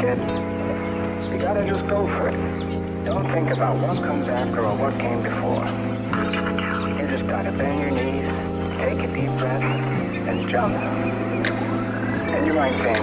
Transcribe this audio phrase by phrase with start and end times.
[0.00, 0.06] You
[1.38, 3.04] gotta just go for it.
[3.04, 5.66] Don't think about what comes after or what came before.
[6.98, 8.24] You just gotta bend your knees,
[8.78, 10.74] take a deep breath, and jump.
[10.74, 12.98] And you might think,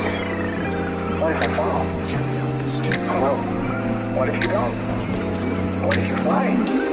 [1.22, 1.86] what if I fall?
[3.22, 3.38] Well,
[4.18, 4.74] what if you don't?
[5.86, 6.87] What if you fly?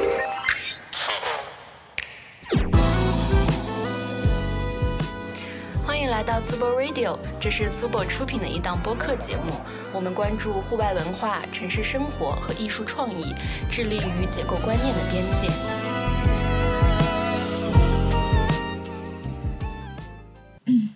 [6.34, 9.52] 到 Tubo Radio，这是 Tubo 出品的一档播客节目。
[9.92, 13.33] 我们关注户外文化、城市生活和艺术创意，
[13.70, 15.48] 致力于解构观念的边界。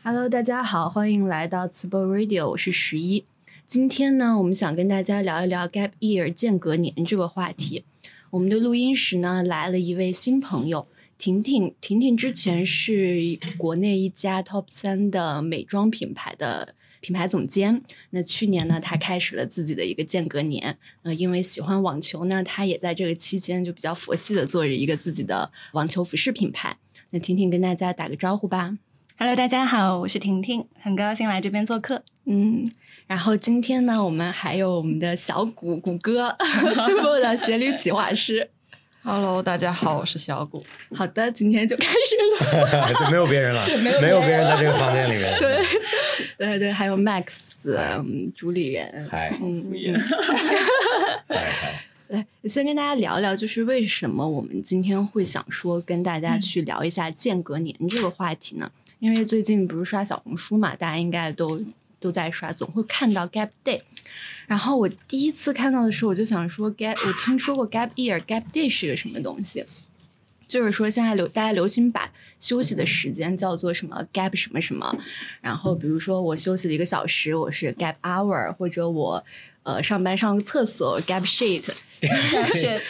[0.02, 3.24] Hello，大家好，欢迎来到 Tubo Radio，我是十一。
[3.64, 7.84] 今天呢，我们想跟大家聊一聊 Gap Year 间隔年这个话题。
[8.30, 10.88] 我们的录音室呢来了一位新朋友。
[11.18, 17.82] 婷婷，婷婷之前是国内一家 Top 三的美妆品牌的品牌总监。
[18.10, 20.78] 那去年呢，她开始了自己的一个间隔年。
[21.02, 26.76] 呃，因为喜欢网球呢，她也在这个期间就比较佛系的做着一个自己的网球服饰品牌。
[27.10, 28.78] 那婷婷跟大家打个招呼吧。
[29.16, 32.04] Hello，大家好，我是婷婷，很高兴来这边做客。
[32.26, 32.70] 嗯，
[33.08, 36.36] 然后今天呢，我们还有我们的小谷谷歌，
[36.86, 38.50] 最后的协理企划师。
[39.02, 40.62] Hello，大家好，我是小谷。
[40.94, 42.92] 好的，今天就开始了。
[42.98, 43.64] 就没有别人了，
[44.00, 45.38] 没有别人在这个房间里面。
[45.38, 45.64] 对，
[46.36, 49.08] 对对，还有 Max，嗯，主理人。
[49.10, 49.64] 嗨，嗯，
[51.28, 58.70] 嗨嗨，来，先跟大家聊一聊，就是为什么我们今天会想说跟大家去聊一下间隔年这个话题呢？
[58.98, 61.64] 因为最近不是刷小红书嘛，大家应该都
[62.00, 63.82] 都在刷，总会看到 Gap Day。
[64.48, 69.64] 然后我第一次看到的时候，我就想说，gap，我听说过 gap year，gap day 是个什么东西？
[70.48, 74.98] 就是说现在流大家流行把休息的时间叫做什么 gap 什么什么，
[75.40, 79.24] 然后比如说我休息了一个小时，我是 gap hour，或者我
[79.62, 81.62] 呃上班上个厕所 gap shit。
[82.00, 82.80] shit，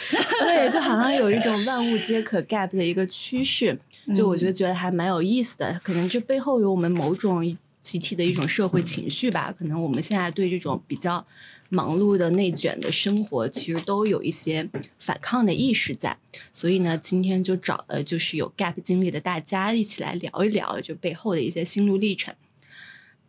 [0.43, 3.75] 对，就好像有一种万物皆可 gap 的一个趋势，
[4.15, 5.81] 就我觉得觉得还蛮有意思的。
[5.83, 9.51] 可能这背后有我们某种集体的一种社会情绪吧。
[9.57, 11.25] 可能我们现在对这种比较
[11.69, 14.69] 忙碌的内卷的生活，其实都有一些
[14.99, 16.17] 反抗的意识在。
[16.51, 22.35] 所以呢，今天就找了就是有 gap 经历的大家一起来聊一聊，就背后的一些心路历程。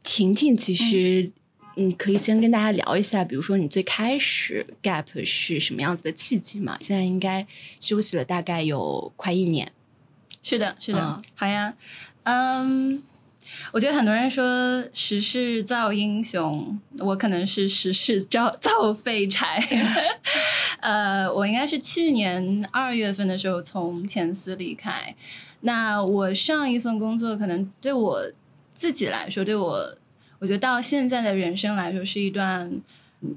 [0.03, 1.31] 婷婷其实。
[1.77, 6.77] 你，可以先跟大家聊一下，比如说你最开始 gap 是什么样子的契机嘛？
[6.81, 7.47] 现在应该
[7.79, 9.73] 休息了大概有快一年。
[10.43, 11.75] 是的，是的，嗯好呀。
[12.25, 13.03] 嗯，
[13.73, 19.63] 我觉得很多人说时势造英雄，我可能是时势造 造废柴。
[20.81, 25.15] 呃，我应该是去年二月份的时候从前司离开。
[25.61, 28.23] 那我上一份工作可能对我
[28.75, 29.97] 自己来说，对我。
[30.39, 32.81] 我觉得到现在的人生来说，是一段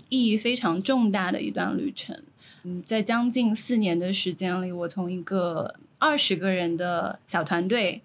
[0.07, 2.17] 意义非常重大的一段旅程。
[2.63, 8.01] 嗯，在将近四年的时间里，我从一个二十个人的小团队，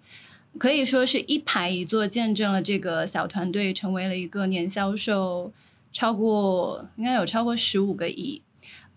[0.57, 5.53] 可以说是一排一座，见证了这个小团队成为了一个年销售
[5.91, 8.41] 超过应该有超过十五个亿，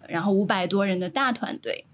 [0.09, 1.85] 然后五百多人的大团队。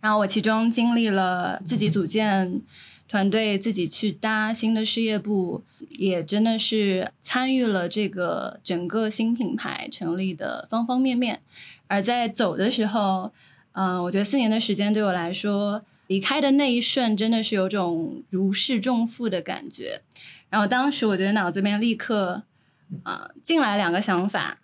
[0.00, 2.62] 然后我其中经历了自己组建。
[3.06, 5.62] 团队自己去搭新的事业部，
[5.98, 11.40] 也真的是参与了这个整个新品牌成立的方方面面。
[11.86, 13.30] 而在走的时候，
[13.72, 20.02] 嗯、我觉得四年的时间对我来说，离开的那一瞬，真的是有种如释重负的感觉。
[20.48, 22.44] 然后当时我觉得脑子里面立刻
[23.02, 24.58] 啊、呃、进来两个想法，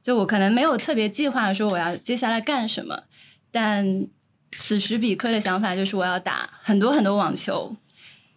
[0.00, 3.04] 就我可能没有特别计划说我要接下来干什么，
[3.50, 4.08] 但。
[4.50, 7.76] 此时彼刻的想法就是我要打很多很多网球，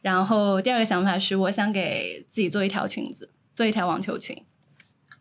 [0.02, 4.44] 然后第二个想法是我想给自己做一条裙子，做一条网球裙。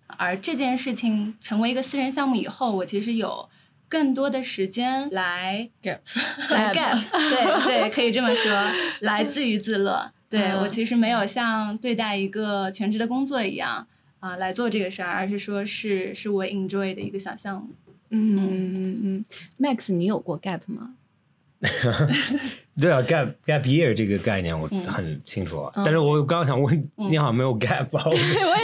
[0.08, 3.48] 而这件事情成为一个私人项目以后，我其实有
[3.90, 5.98] 更多的时间来 gap
[6.48, 8.50] 来 gap， 对对，可以这么说，
[9.00, 10.12] 来自娱自乐。
[10.30, 13.84] 对、嗯我其实没有像对待一个全职的工作一样
[14.20, 17.70] 啊、来做这个事儿，而是说是是我 enjoy 的一个小项目。
[18.10, 19.24] 嗯嗯嗯
[19.58, 20.94] ，Max，你有过 gap 吗？
[22.80, 28.02] 对啊，gap gap year 这个概念我很清楚，啊但是我刚刚想问，你好像没有 gap 吧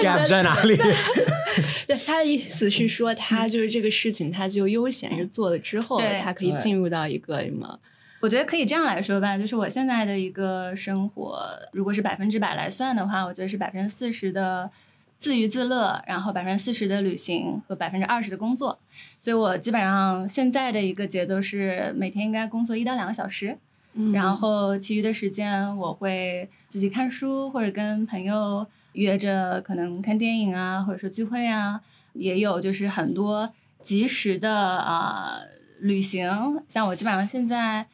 [0.03, 0.77] ？gap 在哪里？
[1.87, 7.79] 对，他的意思是说，他就是这个事情，他就悠闲着做了之后，对他可以进入到一个什么？
[8.21, 11.39] 我觉得可以这样来说吧，就是我现在的一个生活，
[11.73, 14.71] 如果是百分之百来算的话，我觉得是百分之四十的
[15.19, 18.79] 自娱自乐，然后百分之四十的旅行和百分之二十的工作。
[19.21, 23.59] 所以我基本上现在的一个节奏是每天应该工作一到两个小时，
[23.95, 31.81] 嗯然后其余的时间我会自己看书，或者跟朋友约着可能看电影啊，或者说聚会啊。
[32.13, 33.53] 也有就是很多
[33.83, 35.41] 及时的啊
[35.81, 37.87] 旅行，像我基本上现在。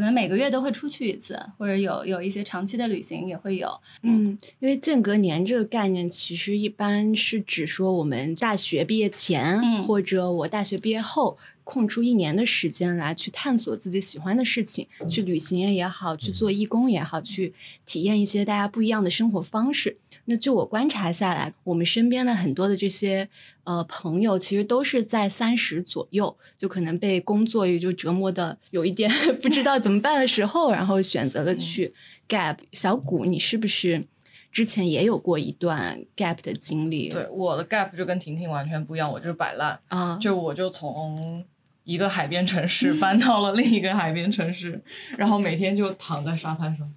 [0.00, 3.70] 可能每个月都会出去一次，或者有有一些长期的旅行也会有。
[4.02, 17.52] 嗯，因为间隔年这个概念，其实一般是指说我们大学毕业前，或者我大学毕业后空出一年的时间来去探索自己喜欢的事情，去旅行也好，去做义工也好，去
[17.84, 19.98] 体验一些大家不一样的生活方式。
[20.26, 23.28] 那就我观察下来，我们身边的很多的这些
[23.64, 29.10] 呃朋友，其实都是在三十左右，就可能被工作也就折磨的有一点
[29.42, 31.92] 不知道怎么办的时候，然后选择了去
[32.28, 32.56] gap。
[32.72, 34.06] 小谷，你是不是
[34.52, 37.08] 之前也有过一段 gap 的经历？
[37.08, 41.44] 对，我的 gap 就跟婷婷完全不一样，我就是摆烂啊，就我就从
[41.84, 44.80] 一个海边城市 搬到了另一个海边城市，
[45.16, 46.92] 然后每天就躺在沙滩上。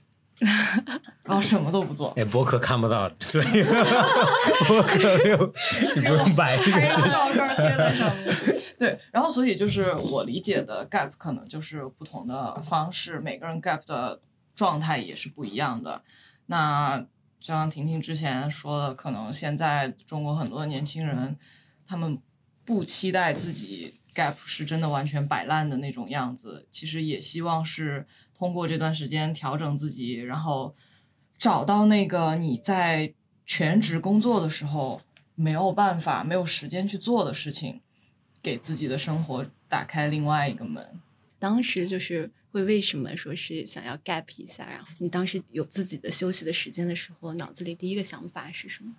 [1.24, 3.64] 然后什么都不做，哎，博客看不到，所以
[4.68, 5.54] 博客没有，
[5.96, 8.36] 你不用摆这个照片贴在上面。
[8.78, 14.20] 对，然后所以就是我理解的 gap 可能就是不同的方式，每个人 gap 的
[14.54, 16.02] 状态也是不一样的。
[16.48, 17.00] 那
[17.40, 21.38] 就像婷婷之前说的，可能现在中国很多的年轻人，
[21.88, 22.20] 他们
[22.66, 28.06] 不期待自己 gap 是真的完全摆烂的那种样子，其实也希望是。
[28.38, 30.76] 通过这段时间调整自己，然后
[31.38, 33.14] 找到那个你在
[33.46, 35.02] 全职工作的时候
[35.36, 37.82] 没有办法、没有时间去做的事情，
[38.42, 41.00] 给自己的生活打开另外一个门。
[41.40, 44.66] 当时就是会为什么说是想要 gap 一下？
[44.70, 48.94] 然后你当时有自己的休息的时间的时候，脑子里第一个想法是什么？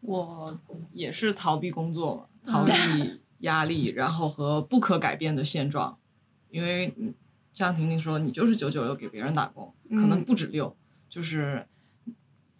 [0.00, 0.60] 我
[0.92, 5.98] 也是逃避工作，逃避压力，然后和不可改变的现状，
[6.50, 6.92] 因为。
[7.56, 10.76] 像婷婷说，你就是九九六给别人打工，可能不止六，
[11.08, 11.66] 就是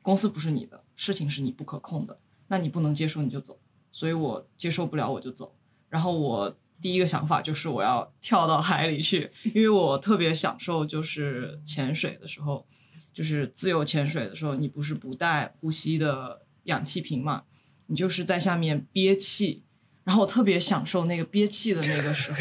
[0.00, 3.60] 公司不是你的，事情是你不可控的，那你不能接受你就走，
[3.92, 5.54] 所以我接受不了我就走。
[5.90, 12.66] 然后我第一个想法就是我要跳到海里去，因为我特别享受就是潜水的时候，
[13.12, 17.42] 就是自由潜水的时候，你不是不带呼吸的氧气瓶嘛，
[17.88, 19.62] 你就是在下面憋气，
[20.04, 22.38] 然后我特别享受那个憋气的那个时候。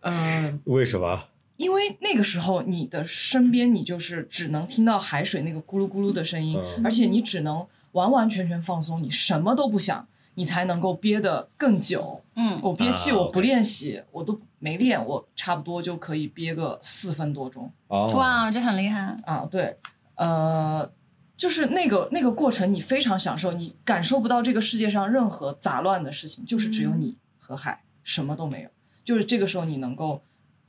[0.00, 1.24] 嗯， 为什么？
[1.56, 12.22] 因为那个时候你的身边，你就是只能听到海水那个咕噜咕噜的声音，而且你只能完完全全放松，你什么都不想，你才能够憋得更久。
[12.34, 17.70] 嗯，我憋气，我不练习，我都没练，我差不多就可以憋个四分多钟。
[17.88, 19.46] 哦，哇，这很厉害啊！
[19.50, 19.76] 对，
[20.14, 20.90] 呃，
[21.36, 28.70] 就是那个那个过程，你非常享受，你感受不到这个世界上任何杂乱的事情，就是只有你和海，什么都没有。
[29.10, 30.22] 就是这个时候，你能够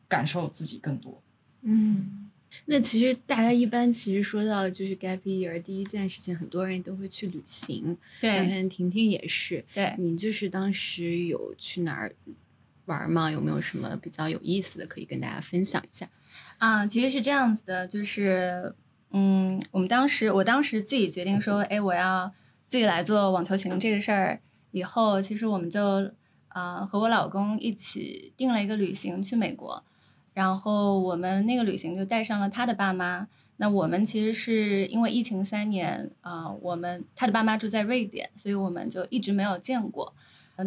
[0.08, 1.22] 感受自己更多。
[1.62, 2.32] 嗯，
[2.66, 7.96] 那其实大家一般其实说到就是 gap year，第一件事情，很多人都会去旅行。
[8.20, 9.64] 对，看看婷婷也是。
[9.76, 12.16] 对，你就是当时有去哪儿
[12.86, 13.30] 玩吗？
[13.30, 16.10] 有没有什么比较有意思的可以跟大家分享一下？
[16.58, 18.74] 啊，其实是这样子的，就是
[19.12, 22.34] 嗯，我们当时我当时自己决定说，哎，我要
[22.68, 24.42] 自己来做网球群这个事儿，
[24.72, 26.12] 以后其实我们就。
[26.54, 29.84] 啊，和我老公一起订了一个旅行去美国，
[30.34, 33.28] 然后我们那个旅行就带上了他的爸妈。
[33.58, 40.16] 那我们其实是因为疫情三年啊，我们他的爸妈住在瑞典，所以我们就一直没有见过。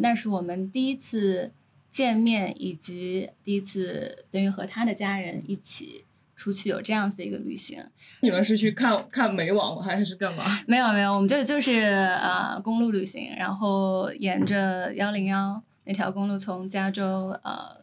[0.00, 1.52] 那是我们第一次
[1.90, 6.04] 见面，以及第一次等于和他的家人一起
[6.36, 7.84] 出去有这样子的一个旅行。
[8.20, 10.44] 你们是去看看美网还是干嘛？
[10.66, 15.62] 没有没有，我们就就是呃公路旅行，然后沿着幺零幺。
[15.84, 17.76] 那条公路从加州呃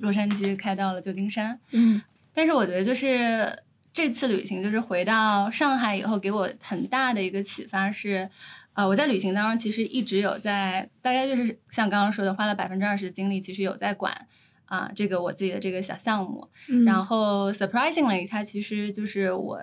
[0.00, 2.00] 洛杉矶开到了旧金山，嗯，
[2.32, 3.62] 但是我觉得就是
[3.92, 8.30] 这次旅行就是回到上海以后，给我很大的一个启发是，
[8.74, 14.26] 呃，我在旅行当中其实一直有在，大概就是像刚刚说的，花了百分之二十的精力，其实有在管
[14.66, 16.48] 啊这个我自己的这个小项目，
[16.86, 19.60] 然后 surprisingly，它其实就是我。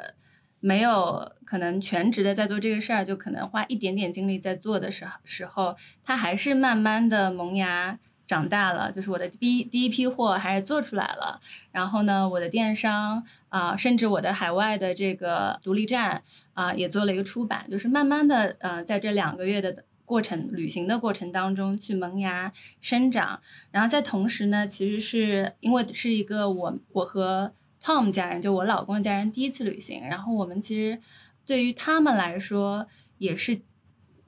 [0.65, 8.91] 没有可能全职的在做这个事儿，就可能花一点点精力在做的时候，时候它还是慢慢的萌芽长大了。
[8.91, 11.39] 就是我的第一第一批货还是做出来了，
[11.71, 16.23] 然后呢，我的电商啊，甚至我的海外的这个独立站
[16.55, 17.67] 啊，也做了一个出版。
[17.69, 27.53] 就是慢慢的，呃，在这两个月的过程旅行的过程当中去萌芽生长，然后在同时呢，其实是因为是一个我我和。
[27.85, 30.99] Tom 家人就我老公的家人第一次旅行，然后我们其实
[31.45, 32.87] 对于他们来说
[33.19, 33.61] 也是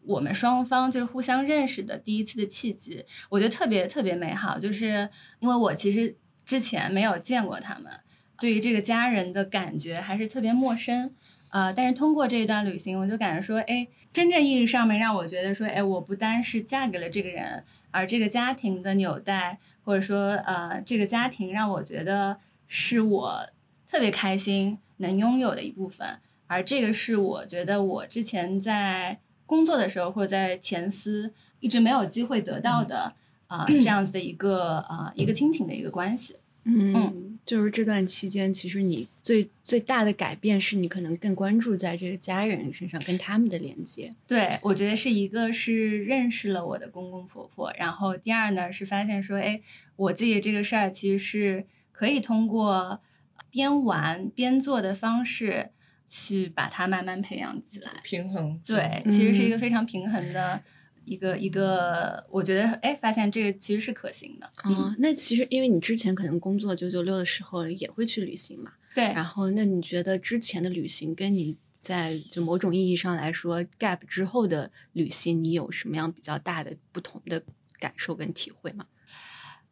[0.04, 5.10] 我们双方就是互相认识的第一次的契机，我觉得特别特别美好，就是
[5.40, 7.92] 因为我其实之前没有见过他们，
[8.40, 11.16] 对于这个家人的感觉还是特别陌生。
[11.50, 22.38] 呃，但是通过这一段旅行，我就感觉说，哎，真正意义上面让我觉得说，哎，我不单是嫁给了这个人，而这个家庭的纽带，或者说，呃，这个家庭让我觉得
[22.68, 23.50] 是我
[23.86, 33.14] 特别开心能拥有的一部分，而这个是我觉得我之前在工作的时候或者在前司一直没有机会得到的
[33.48, 36.36] 啊、这样子的一个啊、一个亲情的一个关系。
[36.70, 44.14] 嗯，就是这段期间，其实你最最大的改变是你可能更关注在这个家人身上，跟他们的连接。
[44.28, 49.62] 对，我觉得是一个是认识了我的公公婆婆，然后第二呢是发现说，哎，
[49.96, 51.66] 我自己这个事儿其实是
[51.98, 53.02] 可以通过
[53.50, 55.72] 边玩边做的方式
[56.08, 57.92] 去把它慢慢培养起来。
[58.04, 58.62] 平衡。
[58.64, 60.62] 对，其实是一个非常平衡的
[61.06, 64.48] 一个一个，我觉得哎，发现这个其实是可行的。
[64.64, 77.42] 哦，那其实因为你之前可能工作九九六的时候也会去旅行嘛，对，然后那你觉得之前的旅行跟你在就某种意义上来说 gap 之后的旅行，你有什么样比较大的不同的
[77.80, 78.86] 感受跟体会吗？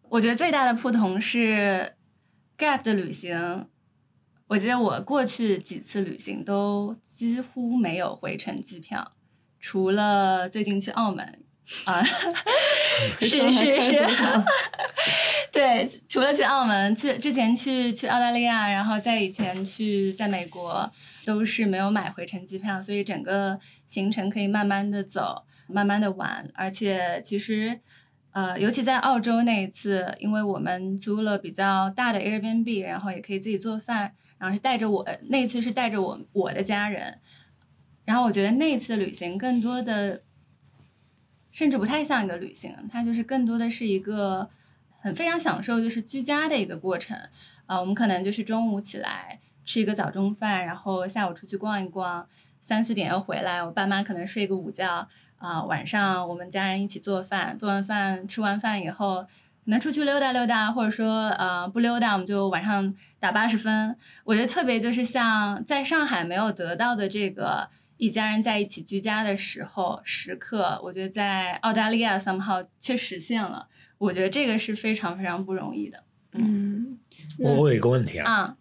[0.07, 1.94] 我觉得最大的不同是
[2.57, 3.67] gap 的旅行。
[4.47, 9.13] 我记得我过去几次旅行都几乎没有回程机票，
[9.59, 11.43] 除了最近去澳门
[11.85, 12.03] 啊，
[13.19, 14.25] 是是是，
[15.51, 20.91] 对，除了去澳门，去之前去去澳大利亚，然后在以前去在美国
[21.25, 27.81] 都是没有买回程机票，所以整个行程可以慢慢的走，慢慢的玩，而且其实。
[28.35, 37.17] 呃，尤其在澳洲那一次，因为我们租了比较大的 Airbnb，然后也可以自己做饭，然后是带着我那一次是带着我我的家人，
[38.03, 40.21] 然后我觉得那一次旅行更多的，
[41.49, 44.49] 甚至不太像一个旅行，它就是更多的是一个
[44.99, 47.17] 很非常享受就是居家的一个过程。
[47.67, 52.27] 啊、我们可能就是中午起来吃一个早中饭，然后下午出去逛一逛，
[52.61, 55.07] 三四点又回来，我爸妈可能睡个午觉。
[55.37, 59.29] 啊、晚上我们家人一起做饭，做完饭吃完饭以后，可
[59.65, 63.95] 能出去溜达溜达，或者说呃不溜达，我们就晚上打八十分。
[64.23, 73.67] 我觉得特别就是像在上海没有得到的这个一家人在一起居家的时候时刻，我觉得在澳大利亚 somehow 却实现了。
[73.97, 76.97] 我觉得这个是非常非常不容易的嗯，
[77.37, 78.55] 我我有一个问题啊，啊，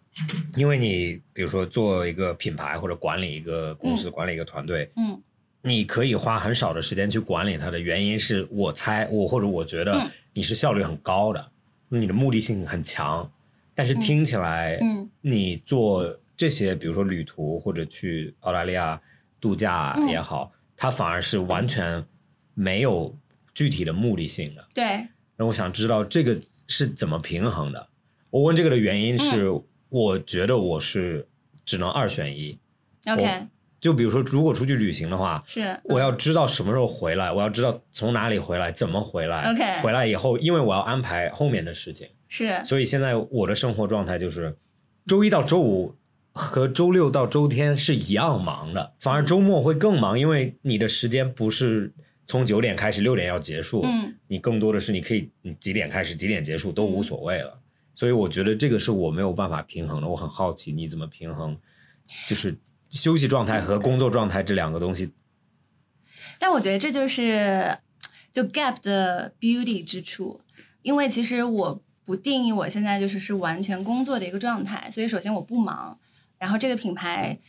[0.55, 5.21] 因为你比如说做一个品牌或者管理一个公司、管理一个团队，嗯。
[5.61, 10.11] 你可以花很少的时间去管理它的原因是我猜我或者我觉得嗯。
[10.33, 11.51] 你是效率很高的，
[11.89, 13.31] 你的目的性很强，
[13.73, 15.09] 但是听起来，嗯。
[15.21, 19.01] 你做这些比如说旅途或者去澳大利亚
[19.41, 20.07] 度假嗯。
[20.09, 22.05] 也好，它反而是完全
[22.53, 23.17] 没有
[23.53, 24.67] 具体的目的性的。
[24.73, 27.89] 对，那我想知道这个是怎么平衡的。
[28.29, 31.27] 我问这个的原因是，嗯我觉得我是
[31.65, 32.57] 只能二选一。
[33.07, 33.47] OK
[33.81, 39.51] 就比如说，如果出去旅行的话，是我要知道什么时候回来，我要知道从哪里回来，怎么回来。
[39.51, 44.57] OK 回来以后，因为我要安排后面的事情，是所以现在我的生活状态就是，
[45.05, 45.93] 周一到周五
[46.31, 51.93] 和周六到周天是一样忙的，反而周末会更忙，因为你的时间不是
[52.25, 57.59] 从九点开始，六点要结束，嗯你更多的是你可以你几点开始，几点结束都无所谓了。
[57.95, 60.07] 所以我觉得这个是我没有办法平衡的。
[60.07, 61.57] 我很好奇你怎么平衡，
[62.27, 62.57] 就是
[62.89, 65.13] 休息状态和工作状态这两个东西。
[66.37, 67.77] 但我觉得这就是
[68.31, 70.41] 就 gap 的 beauty 之处，
[70.81, 75.97] 因为其实我不定义我现在就是是完全工作的一个状态，所以首先我不忙，
[76.37, 77.39] 然后这个品牌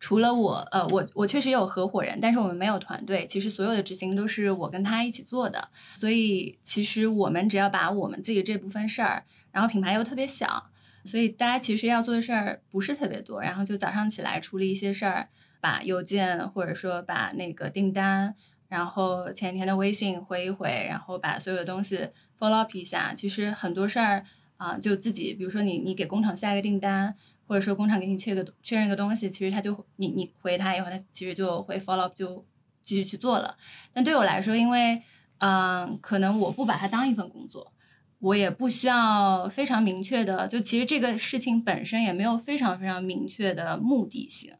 [0.00, 10.70] 除了我，呃，我我确实有合伙人，但是我们没有团队，其实所有的执行都是我跟他一起做的，所以其实我们只要把我们自己这部分事儿，然后品牌又特别小。
[11.04, 15.28] 所以大家其实要做的事儿不是特别多，然后就早上起来处理一些事儿，
[15.58, 18.34] 把邮件或者说把那个订单，
[18.68, 23.14] 然后前一天的微信回一回，然后把所有的东西 follow up 一下。
[23.14, 24.24] 其实很多事儿
[24.58, 27.14] 啊、就自己，比如说你你给工厂下一个订单，
[27.48, 32.46] 或者说工厂给你确个确认个东西，其实他就你你回他以后，他其实就会 follow up 就
[32.84, 33.56] 继续去做了。
[33.92, 35.02] 但对我来说，因为
[35.38, 37.72] 嗯、可能我不把它当一份工作。
[38.20, 44.52] 我也不需要非常明确的，就其实这个事情本身也没有非常非常明确的目的性，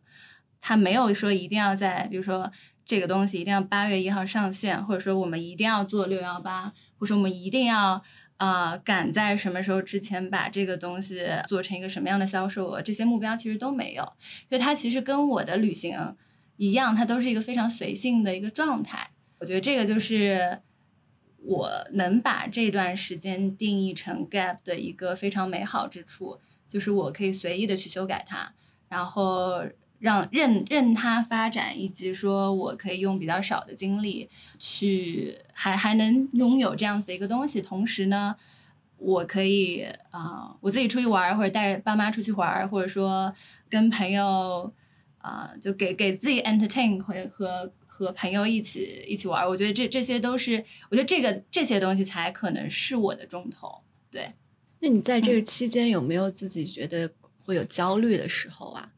[0.60, 2.52] 它没有说一定要在，比如说
[2.84, 8.00] 这个东西一定要八月一号上线，或者说我们一定要做六幺八，或者说我们一定要
[8.38, 14.02] 呃赶在什么时候之前把这个东西做成一个什么样的销售额，这些目标其实都没有，
[14.48, 16.16] 所以它其实跟我的旅行
[16.56, 19.10] 一样，它都是一个非常随性的一个状态。
[19.38, 20.60] 我觉得这个就是
[21.44, 28.52] 我能把这段时间定义成 gap 的一个非常美好之处，就是我可以随意的去修改它，
[28.88, 29.62] 然后
[29.98, 34.28] 让任任它发展，以及说我可以用比较少的精力
[34.58, 38.36] 去还还能拥有这样子的一个东西，同时呢，
[38.96, 43.34] 我可以啊、我自己出去玩儿，或者带着爸妈出去玩儿，或者说
[43.68, 44.72] 跟朋友
[45.18, 49.48] 啊、就给给自己 entertain 和和和朋友一起一起玩儿。
[49.48, 53.82] 我觉得这这些都是，我觉得这个这些东西才可能是我的重头。
[54.10, 54.32] 对，
[54.78, 57.10] 那你在这个期间有没有自己觉得
[57.44, 58.92] 会有焦虑的时候啊？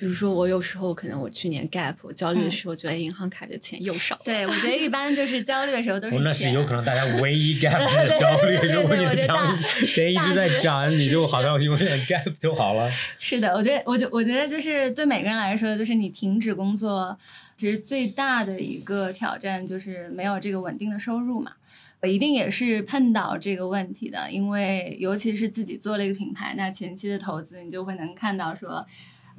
[0.00, 4.22] 比如说我有时候可能我去年 gap，我焦虑的时候觉得银行卡的钱又少了。
[4.24, 7.78] 对我觉得一般就是焦虑的时候都是哦，那是钱有可能大家唯一 gap
[8.08, 8.56] 的 焦虑。
[8.72, 12.90] 如果你的我觉得大钱钱一直在涨，你就好像永远 gap 就好了。
[13.20, 17.18] 是的，我觉得，我觉我觉得就是对每个人来说，就是你停止工作，
[17.54, 21.52] 其实最大的一个挑战就是没有这个稳定的收入嘛。
[22.00, 28.86] 我一定也是碰到这个问题的，因为尤其是自己做了一个品牌，那前期的投资你就会能看到说，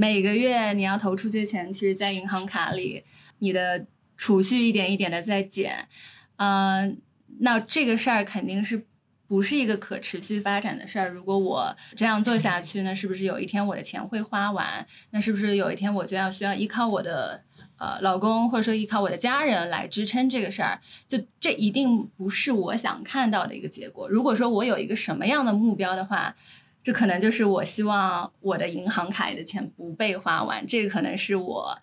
[0.02, 3.04] 每个月你要投出去的钱，其实在银行卡里，
[3.38, 3.86] 你的
[4.18, 5.88] 储蓄一点一点的在减，
[6.38, 7.00] 嗯、
[7.42, 8.88] 那这个事儿肯定是
[9.28, 11.10] 不是一个可持续发展的事儿。
[11.10, 14.84] 如果我这样做下去，那是不是有一天我的钱会花完？
[15.12, 17.44] 那是不是有一天我就要需要依靠我的
[17.78, 20.82] 呃老公，或者说依靠我的家人来支撑这个事儿？
[21.08, 24.10] 就这一定不是我想看到的一个结果。
[24.10, 26.36] 如果说我有一个什么样的目标的话，
[26.84, 31.78] 这可能就是我希望我的银行卡里的钱不被花完，这个可能是我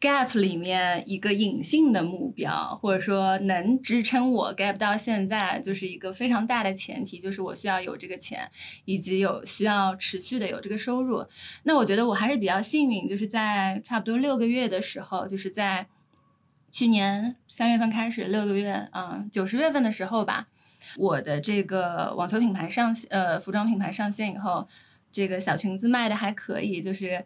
[0.00, 8.50] gap 里面一个隐性的目标，或者说能支撑我 gap 到现在，就是一个非常大的前提，就是我需要有这个钱，
[8.84, 11.24] 以及有需要持续的有这个收入。
[11.62, 15.86] 那我觉得我还是比较幸运，就是在差不多六个月的时候，就是在
[16.72, 20.48] 去年三月份开始，六个月，嗯，九十月份的时候吧，
[20.96, 24.66] 我的这个网球品牌上线，呃，服装品牌上线以后，
[25.10, 27.24] 这个小裙子卖的还可以，就是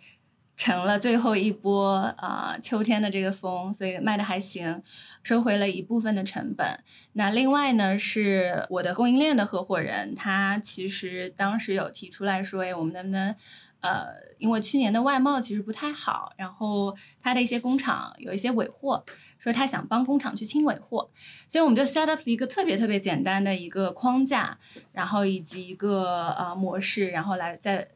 [0.56, 4.82] 成了最后一波啊、秋天的这个风，所以卖的还行，
[5.22, 6.82] 收回了一部分的成本。
[7.12, 13.34] 那另外呢，是我的供应链的合伙人，他其实当时有提出来说，哎，我们能不能
[13.80, 14.06] 呃，
[14.38, 19.04] 因为去年的外贸其实不太好，然后他的一些工厂有一些尾货，
[19.38, 21.10] 说他想帮工厂去清尾货，
[21.48, 24.58] 所以我们就 set up 了一个特别特别简单的一个框架，
[24.92, 27.88] 然后以及一个呃模式，然后来在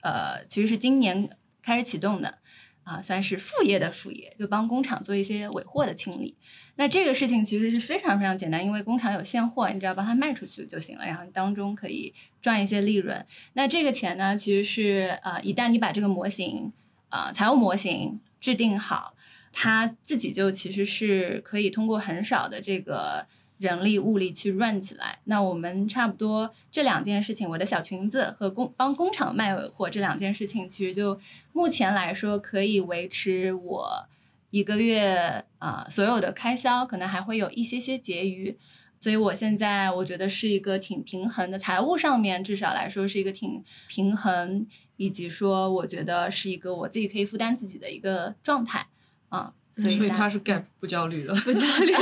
[0.00, 1.28] 呃其实是今年
[1.66, 2.38] 开始启动的。
[2.86, 6.36] 啊，算是副业的副业，就帮工厂做一些尾货的清理。
[6.76, 13.26] 那这个事情其实是非常非常简单，因为工厂有现货，你只要帮它卖出去就行了，然后你当中可以赚一些利润。
[13.54, 16.72] 那这个钱呢，其实是呃，一旦你把这个模型、
[17.08, 19.16] 呃财务模型制定好，
[19.52, 23.26] 它自己就其实是可以通过很少的这个
[23.58, 25.20] 人力物力去 run 起来。
[25.24, 31.18] 那我们差不多这两件事情，我的小裙子和工帮工厂卖货这两件事情，其实就
[31.52, 34.06] 目前来说可以维持我
[34.50, 38.58] 一个月啊、所有的开销，可能还会有一些些结余。
[38.98, 44.66] 所以我现在我觉得是一个挺平衡的，财务上面至少来说是一个挺平衡，
[44.96, 48.86] 以及说我觉得是一个我自己可以负担自己的一个状态
[49.28, 49.52] 啊。
[49.76, 51.34] 所以他是 gap 不焦虑的。
[51.36, 51.98] 不焦虑的。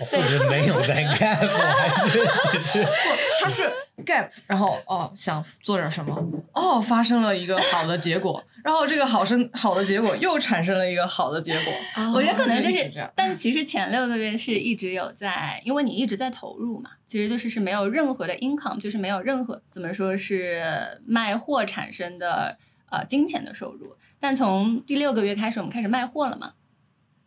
[0.00, 2.18] 或者没有在 gap，还是
[2.52, 2.86] 只是
[3.42, 3.62] 他是
[4.04, 6.16] gap，然后哦想做点什么，
[6.54, 11.72] 哦发生了一个好的结果，然后这个好生好的结果又产生了一个好的结果。
[12.14, 20.62] 我觉得可能就是但其实前六个月是一直有在，因为你一直在投入嘛，其实就是是没有任何的 income，就是没有任何怎么说是
[21.06, 22.56] 卖货产生的
[22.90, 23.94] 呃金钱的收入。
[24.18, 26.52] 但从第六个月开始，我们开始卖货了嘛，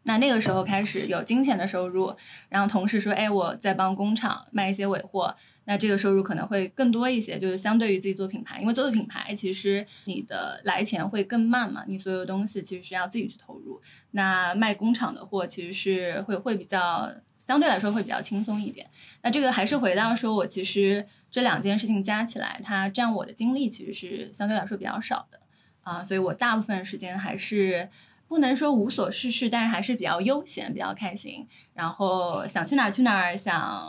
[0.05, 2.13] 那那个时候开始有金钱的收入，
[2.49, 13.81] 然后同时说，哎，我在帮工厂卖一些尾货，那这个收入可能会更多一些，就是相对于自己做品牌，因为做品牌其实你的来钱会更慢嘛，你所有东西其实是要自己去投入。
[14.11, 18.85] 那卖工厂的货其实是会会比较相对来说会比较轻松一点。
[19.21, 25.39] 那这个还是回到说我其实这两件事情加起来，它占我的精力其实是相对来说比较少的
[25.81, 27.87] 啊，所以我大部分时间还是。
[28.27, 31.47] 不能说无所事事，但是还是比较悠闲，比较开心。
[31.73, 33.87] 然后想去哪儿去哪儿，想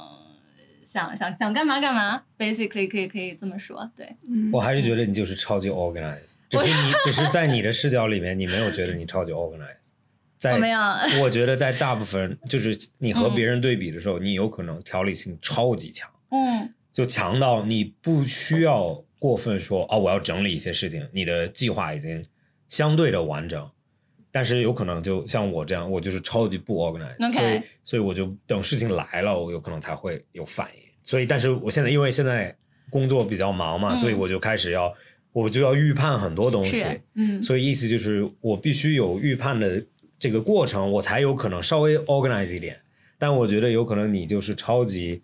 [0.85, 4.17] 想想想干嘛干嘛，basically 可以可以这么说，对。
[4.53, 9.79] 我还是觉得你就是超级 organized，只是你只是在你的视角里面，你没有觉得你超级 organized。
[10.37, 10.81] 在我没有
[11.23, 22.23] 我觉得在大部分就是你和别人对比的时候，你有可能条理性超级强，嗯就强到你不需要过分说啊、我要整理一些事情，你的计划已经
[22.69, 23.71] 相对的完整。
[24.35, 30.83] 但是有可能就像我这样，我就是超级不 organized，、OK 所以所以我就等事情来了，我有可能才会有反应。
[31.05, 32.53] 所以，但是我现在因为现在
[32.91, 34.93] 工作比较忙嘛，嗯所以我就开始要
[35.33, 39.81] 我就要预判很多东西，，嗯，所以意思就是我必须有预判的
[40.19, 42.77] 这个过程，我才有可能稍微 organize 一点。
[43.17, 45.23] 但我觉得有可能你就是超级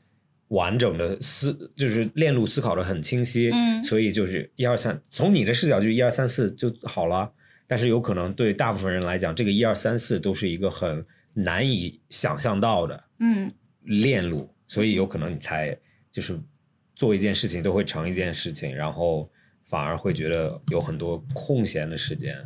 [0.48, 7.28] 完整的思，就是链路思考的很清晰，嗯所以就是一二三，从你的视角就一二三四就好了。
[7.70, 13.48] 但是有可能对大部分人来讲，这个一二三四都是一个很难以想象到的嗯
[13.82, 15.78] 链路，所以有可能你才
[16.10, 16.36] 就是
[16.96, 19.30] 做一件事情都会成一件事情，然后
[19.66, 22.36] 反而会觉得有很多空闲的时间。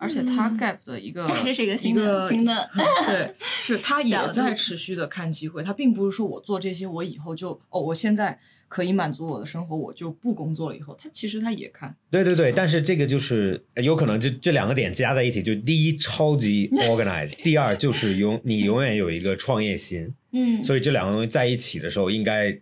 [0.00, 2.70] 而且他 gap 的一个， 这是一个新的新的
[3.06, 10.76] 对，是他也在持续的看机会，他并不是说我做这些，我以后就哦，我现在可以满足我的生活，我就不工作了。
[10.76, 22.58] 以后他其实他也看，对对对，但是这个就是呃有可能这这两个点加在一起，就第一超级 organized，第二就是永你永远有一个创业心，嗯所以这两个东西在一起的时候，应该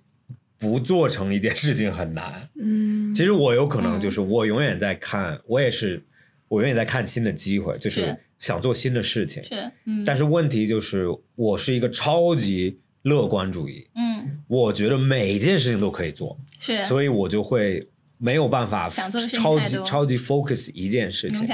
[0.59, 2.51] 不做成一件事情很难。
[2.61, 6.03] 嗯，其实我有可能就是我永远在看，我也是
[6.49, 9.43] 我愿意在看新的机会，就是是想做新的事情。
[9.45, 21.49] 是嗯但是问题就是我是一个超级乐观主义，嗯我觉得每一件事情都可以做，是所以我就会没有办法超级超级 focus 一件事情。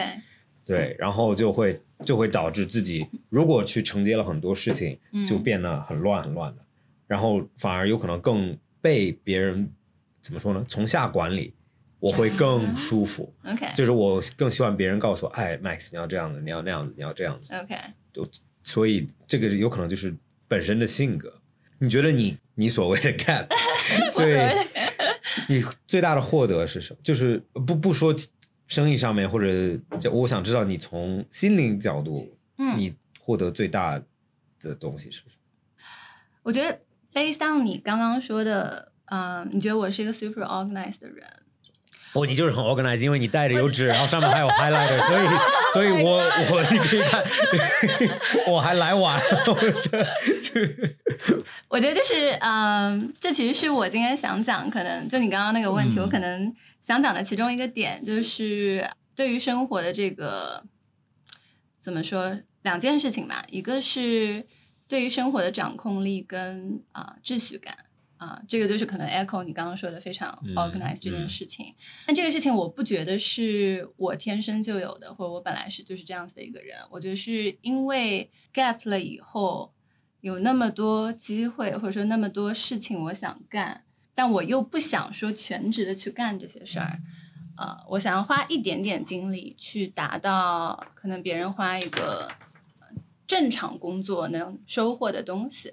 [0.65, 6.63] 对，然后就会就会导致自己如果去承接了很多事情，嗯就变得很乱很乱的，
[7.07, 9.69] 然后反而有可能更被别人
[10.21, 10.65] 怎么说呢？
[10.69, 11.53] 从下管理，
[12.05, 13.33] 我会更舒服。
[13.45, 17.55] OK 就是我更希望别人告诉我，哎，Max，你要这样子，你要那样子，你要这样子。
[17.55, 17.75] OK
[18.13, 18.29] 就
[18.63, 20.15] 所以这个有可能就是
[20.47, 21.41] 本身的性格。
[21.79, 23.47] 你觉得你你所谓的 gap
[24.13, 24.55] 最
[25.49, 27.01] 你最大的获得是什么？
[27.03, 28.15] 就是不不说
[28.67, 29.47] 生意上面，或者
[29.99, 33.99] 就我想知道你从心灵角度，嗯你获得最大
[34.61, 35.33] 的东西是什么？
[36.43, 36.79] 我觉得
[37.15, 41.27] based on 你刚刚说的，嗯、你觉得我是一个 super organized 的人，
[42.15, 45.27] 哦，你就是很 organized，因为你带着有纸，然后上面还有 highlighter，所以
[45.75, 47.23] 所以我我你可以看，
[48.47, 49.99] 我还来晚了，我这
[51.69, 60.63] 我觉得就是，嗯、这其实是我今天想讲，可能就你刚刚那个问题，嗯我可能想讲的其中一个点，就是对于生活的这个
[61.81, 64.47] 怎么说，两件事情吧，一个是
[64.87, 67.77] 对于生活的掌控力跟啊、秩序感。
[68.25, 71.75] 啊、这个就是可能 echo 你刚刚说的非常嗯 organized 这件嗯事情。
[72.07, 76.79] 但这个事情我不觉得是我天生就有的，或者我本来是就是这样子的一个人。
[76.91, 79.75] 我觉得是因为 gap 了以后，
[80.23, 83.85] 有那么多机会，或者说那么多事情我想干，
[84.15, 87.01] 但我又不想说全职的去干这些事儿。
[87.57, 92.29] 呃，我想要花一点点精力去达到可能别人花一个
[92.81, 92.89] 呃
[93.27, 95.73] 正常工作能收获的东西，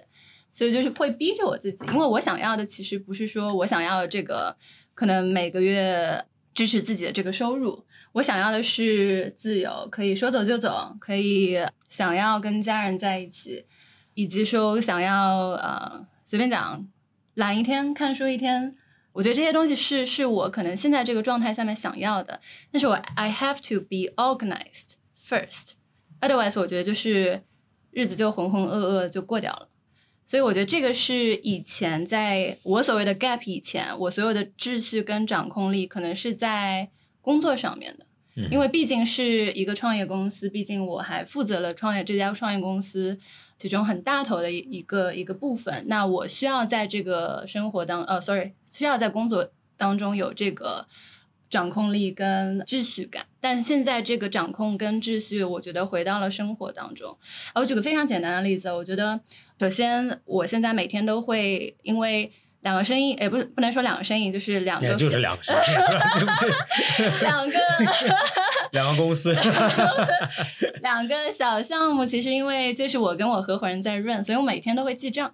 [0.53, 4.55] 所以就是会逼着我自己，因为我想要的其实不是说我想要这个
[4.93, 11.57] 可能每个月支持自己的这个收入，我想要的是自由，可以说走就走，可以
[11.89, 13.65] 想要跟家人在一起，
[14.13, 16.85] 以及说想要呃随便讲
[17.35, 18.75] 懒一天看书一天，
[19.13, 27.41] 我觉得这些东西是是我可能现在这个状态下面想要的，但是我 I have to be organized first，otherwise 我觉得就是
[27.91, 29.69] 日子就浑浑噩噩就过掉了。
[30.31, 36.89] 所以我觉得这个是以前在我所谓的 gap 以前，我所有的秩序跟掌控力可能是在
[37.19, 38.05] 工作上面的，
[38.37, 43.19] 嗯因为毕竟是一个创业公司，毕竟我还负责了创业这家创业公司
[43.57, 45.83] 其中很大头的一一个一个部分。
[45.87, 50.87] 那我需要在这个生活当呃，sorry，需要在工作当中有这个
[51.51, 53.23] 掌控力跟秩序感。
[53.39, 57.15] 但现在这个掌控跟秩序，我觉得回到了生活当中。
[57.53, 59.19] 啊我举个非常简单的例子，我觉得
[59.59, 62.31] 首先我现在每天都会因为。
[62.63, 67.21] 两个生意，也不是不能说两个生意，就是两个也就是两个事情，对不对？
[67.21, 67.57] 两个
[68.71, 69.35] 两个公司，
[70.83, 75.33] 两个小项目，其实因为就是我跟我合伙人在 run，所以我每天都会记账。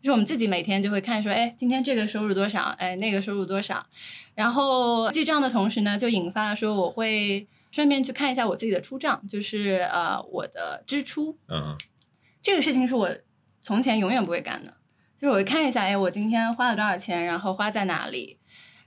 [0.00, 3.86] 就是我们自己每天就会看说，哎，今天这个收入多少，哎，那个收入多少。
[4.34, 11.38] 然后记账的同时呢，就引发了说我会顺便去看一下我自己的出账，就是呃我的支出。
[11.48, 11.76] 嗯，
[12.42, 13.10] 这个事情是我
[13.62, 14.74] 从前永远不会干的，
[15.16, 18.38] 就是我会看一下，哎，我今天花了多少钱，然后花在哪里，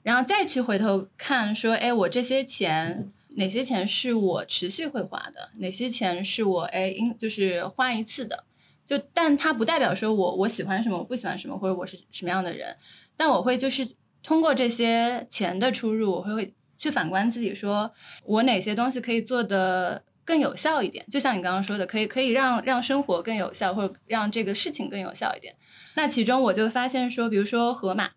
[0.04, 8.43] 然后再去回头看说，哎，我这些钱哪些钱是我持续会花的，哪些钱是我哎应就是花一次的，
[8.88, 12.76] 就但它不代表说我我喜欢什么，我不喜欢什么，或者我是什么样的人，
[13.17, 13.86] 但我会就是
[14.23, 17.91] 通过这些钱的出入，我会去反观自己说，
[18.23, 21.06] 我哪些东西可以做的更有效一点。
[21.12, 25.54] 就像你刚刚说的，可以可以让让生活更有效，或者让这个事情更有效一点。
[25.95, 28.12] 那其中我就发现说，比如说盒马，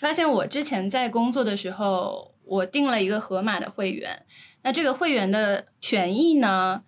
[0.00, 4.24] 发现我之前在工作的时候，我订了一个盒马的会员。
[4.64, 6.82] 那这个会员的权益呢？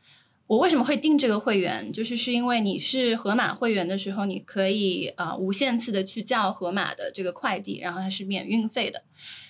[0.47, 1.91] 我为什么会订这个会员？
[1.93, 9.03] 就是是因为你是盒马会员的时候，你可以啊、呃无限次的去叫盒马的这个快递，然后它是免运费的。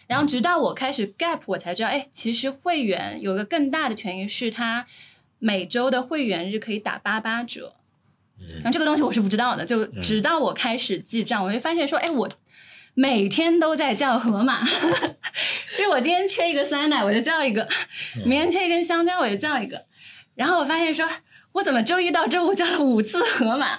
[0.06, 4.86] 然后直到我开始 Gap，我才知道，哎，其实会员有个更大的权益是它
[5.38, 7.74] 每周的会员日可以打八八折。
[8.56, 12.28] 然后这个东西我是不知道的，就直到我开始记账，我就发现说，哎，我
[12.94, 14.62] 每天都在叫盒马，
[15.76, 17.66] 就是我今天缺一个酸奶，我就叫一个；
[18.24, 19.86] 明天缺一根香蕉，我就叫一个。
[20.34, 21.06] 然后我发现说，
[21.52, 23.78] 我怎么周一到周五叫了五次盒马？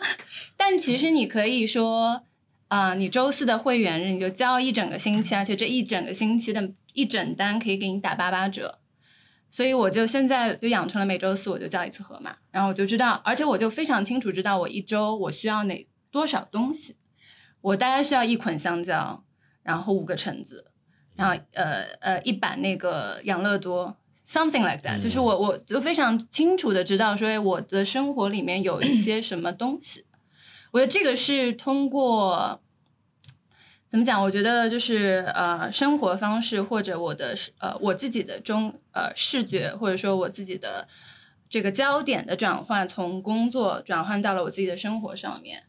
[0.56, 2.24] 但其实你可以说，
[2.70, 8.80] 啊、你周四的会员日你就交一整个星期，而且这一整个星期的一整单可以给你打八八折。
[9.52, 16.98] 所以我就现在就养成了每周四我就叫一次盒马，然后我就知道，而且我就非常清楚知道我一周我需要哪多少东西，
[17.62, 19.24] 我大概需要一捆香蕉，
[19.64, 20.72] 然后五个橙子，
[21.16, 23.96] 然后呃呃一板那个养乐多
[24.28, 30.06] ，something like that，、嗯就是我我就非常清楚的知道说哎我的生活里面有一些 什么东西，
[30.72, 32.62] 我觉得这个是通过。
[33.88, 34.22] 怎么讲？
[34.22, 40.88] 我觉得就是呃，生活方式或者我的视呃我自己的中呃视觉，或者说我自己的
[41.48, 45.64] 这个焦点的转换，从工作转换到了我自己的生活上面，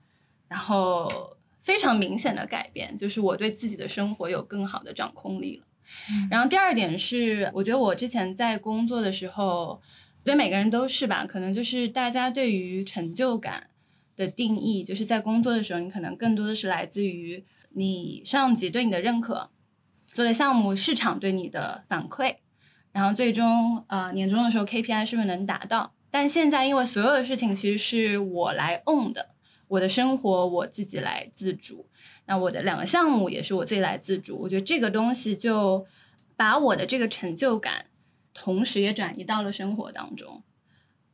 [0.49, 5.65] 然后非常明显的改变，就是我对自己的生活有更好的掌控力了。
[6.31, 9.81] 然后第二点是，我觉得我之前在工作的时候，
[10.20, 13.68] 我觉得每个人都是吧，可能就是大家对于成就感
[14.16, 19.51] 的定义，就是在工作的时候，你可能更多的是来自于你上级对你的认可，
[20.07, 22.37] 做的项目市场对你的反馈，
[22.92, 25.92] 然后最终呃年终的时候 KPI 是不是能达到？
[26.11, 29.35] 但现在因为所有的事情其实是我来 own 的，
[29.68, 31.87] 我的生活我自己来自主，
[32.27, 35.87] 那我的两个项目也是我自己来自主，我觉得这个东西就
[36.37, 37.87] 把我的这个成就感，
[38.35, 40.43] 同时也转移到了生活当中。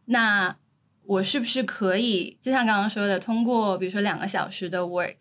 [0.06, 0.56] 那
[1.04, 5.16] 我是不是可以，就像刚刚说的，通过比如说两个小时的 work，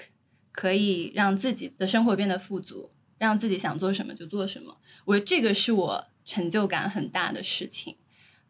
[0.52, 4.78] 可以让自己的生活变得富足，让自己想做什么就做什么？
[5.06, 7.98] 我觉得这个是我成就感很大的事情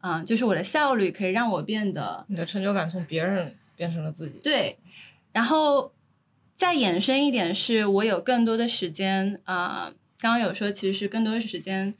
[0.01, 4.39] 啊、就是我的效率可以让我变得你的成就感从别人变成了自己。
[4.41, 4.75] 对，
[5.31, 5.93] 然后
[6.61, 11.95] 再延伸一点，是我有更多的时间啊、刚刚有说，其实是更多的时间，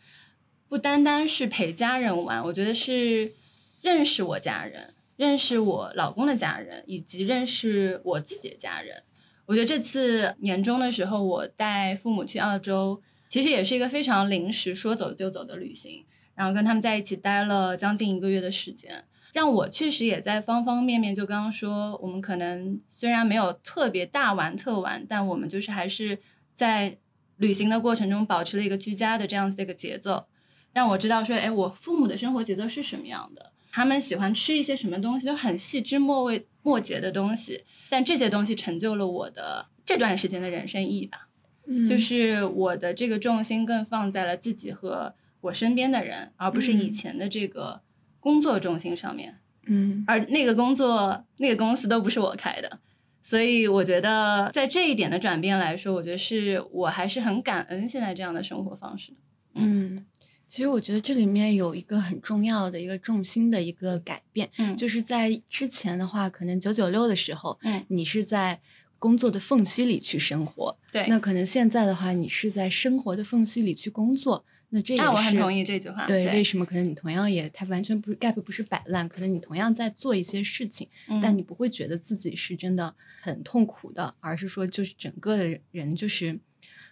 [0.69, 3.33] 不单单是陪家人玩，我觉得是
[3.81, 9.01] 认识我家人，认识我老公的家人，以及认识我自己的家人。
[9.47, 19.05] 我觉得这次年终的时候，我带父母去澳洲，其实也是一个非常临时说走就走的旅行，然后跟他们在一起待了将近一个月的时间。
[19.33, 26.19] 让我确实也在方方面面，就刚刚说，我们可能虽然没有特别大玩特玩，但我们就是还是
[26.53, 26.97] 在
[27.37, 30.25] 旅行的过程中保持了一个居家的这样子的一个节奏，
[30.73, 41.27] 让我知道说，哎，我父母的生活节奏是什么样的，他们喜欢吃一些什么东西，就很细枝末味末节的东西，但这些东西成就了我的这段时间的人生意义吧。
[41.67, 47.81] 嗯就是我的这个重心更放在了自己和我身边的人，而不是以嗯前的这个
[48.21, 49.39] 工作重心上面。
[49.67, 52.79] 嗯而那个工作、那个公司都不是我开的，
[53.21, 59.17] 所以我觉得在这一点的转变来说，我觉得是我还是很感恩现在这样的生活方式的。
[59.53, 60.03] 嗯，
[60.47, 68.59] 其实我觉得这里面有一个很重要的一个重心的一个改变，嗯就是在之前的话，可能九九六的时候，嗯，你是在
[68.97, 76.05] 工作的缝隙里去生活，对，那可能现在的话，你是在生活的缝隙里去工作，那这也是、那我很同意这句话。
[76.07, 86.39] 对，对，为什么可能你同样也，它完全不是 gap，不是摆烂，可能你同样在做一些事情，嗯但你不会觉得自己是真的很痛苦的，而是说就是整个的人就是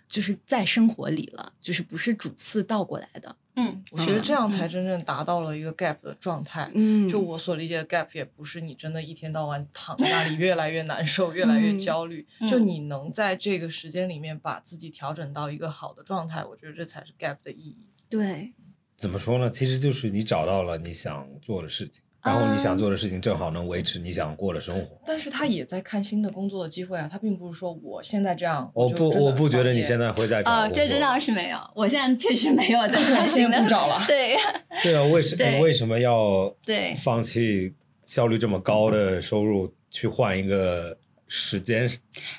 [0.07, 3.35] 就是在生活里了，就是不是主次倒过来的。
[3.59, 6.71] 嗯，我觉得这样才真正达到了一个 gap 的状态。
[6.73, 12.25] 嗯就我所理解的 gap，也不是你真的一天到晚躺在那里越来越难受、越来越嗯焦虑。
[12.39, 17.77] 嗯就你能在这个时间里面把自己调整到一个好的状态，我觉得这才是 gap 的意义。
[18.09, 18.53] 对，
[18.97, 19.51] 怎么说呢？
[19.51, 22.77] 其实就是你找到了你想做的事情，然后你想嗯。
[22.77, 24.97] 做的事情正好能维持你想过的生活。
[25.05, 34.35] 但是他也在看新的工作的机会啊，他并不是说我现在这样，我不，我不觉得你现在会在找哦，工作这这倒是没有，我现在确实没有在 看新找了对。
[34.83, 36.93] 对啊，为什为什么要对。
[36.97, 37.73] 放弃
[38.05, 40.97] 效率这么高的收入去换一个
[41.31, 41.87] 时间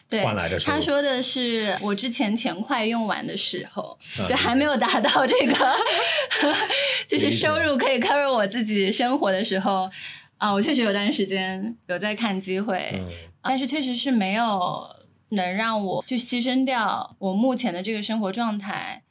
[0.08, 0.76] 对换来的，收入？
[0.76, 5.54] 他说的是我之前钱快用完的时候，啊就还没有达到这个，
[7.06, 9.88] 就是收入可以 cover 我自己生活的时候，
[10.38, 13.08] 啊，我确实有段时间有在看机会，嗯，
[13.40, 14.84] 但是确实是没有
[15.30, 19.04] 能让我去牺牲掉我目前的这个生活状态，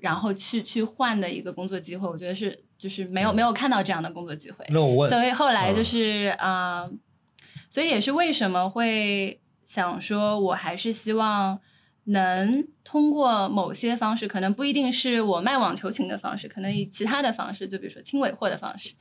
[0.00, 4.64] 然后去去换的一个工作机会，我觉得是就是没有没有看到这样的工作机会。
[4.70, 6.90] 那我问，所以后来就是啊、呃
[7.76, 11.60] 所以也是为什么会想说，我还是希望
[12.04, 18.94] 能通过某些方式，可能不一定是我卖网球琴的方式，可能以其他的方式，就比如说听尾货的方式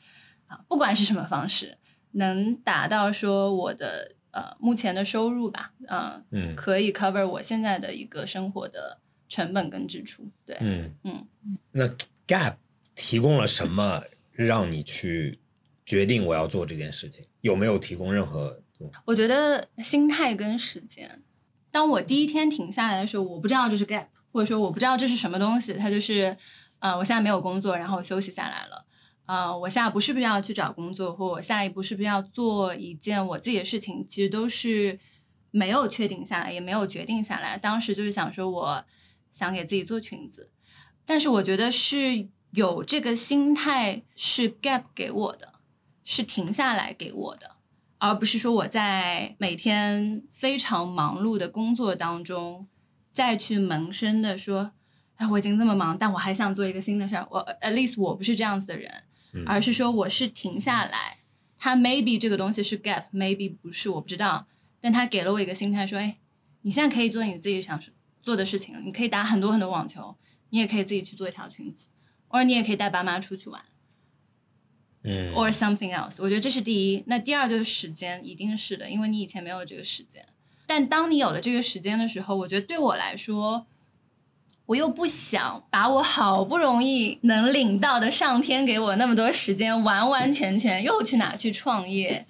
[0.48, 1.78] 啊，不管是什么方式，
[2.12, 11.26] 能达到说我的呃目前的收入吧，嗯、嗯可以 cover 我现在的一个生活的成本跟支出，对，嗯嗯，
[11.72, 11.88] 那
[12.28, 12.56] Gap
[12.94, 15.40] 提供了什么让你去
[15.86, 17.24] 决定我要做这件事情？
[17.40, 18.62] 有没有提供任何？
[19.06, 21.24] 我觉得心态跟时间。
[21.72, 26.38] 当我第一天停下来的时候，我不知道这是 gap，或者说我不知道这是什么东西，它就是，
[26.80, 28.86] 呃，我现在没有工作，然后我休息下来了。
[29.26, 35.00] 呃，我下一步是不是要去找工作，或我下一步是不是要做一件我自己的事情，其实都是
[35.52, 37.58] 没有确定下来，也没有决定下来。
[37.58, 38.86] 当时就是想说，我
[39.32, 40.52] 想给自己做裙子，
[41.06, 45.54] 但是我觉得是有这个心态是 gap 给我的，
[46.04, 47.55] 是停下来给我的。
[47.98, 52.68] 而不是说我在每天非常忙碌的工作当中，
[53.10, 54.72] 再去萌生的说，
[55.16, 57.26] 哎，我已经这么忙，但我还想做一个新的事儿。
[57.32, 59.04] 我 at least 我不是这样子的人，
[59.34, 61.20] 嗯而是说我是停下来，
[61.58, 64.48] 他 maybe 这个东西是 gap，maybe 不是，我不知道，
[64.82, 66.18] 但他给了我一个心态，说，哎，
[66.62, 67.80] 你现在可以做你自己想
[68.22, 70.18] 做的事情了，你可以打很多很多网球，
[70.50, 71.88] 你也可以自己去做一条裙子，
[72.28, 73.64] 或者你也可以带爸妈出去玩。
[75.06, 76.16] 嗯 or something else。
[76.18, 77.04] 我觉得这是第一。
[77.08, 80.26] 那第二就是时间，一定是的，因为你以前没有这个时间。
[80.66, 83.68] 但当你有了这个时间的时候，我觉得对我来说，
[84.66, 92.26] 我又不想把我好不容易能领到的上天给我那么多时间，完完全全又去拿去创业。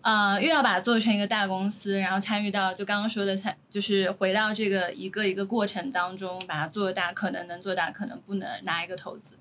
[0.00, 9.34] 呃，又要把它做成一个大公司，然后参与到就刚刚说的，参就是回到这个一个一个过程当中，把它做大，可能能做大，可能不能拿一个投资。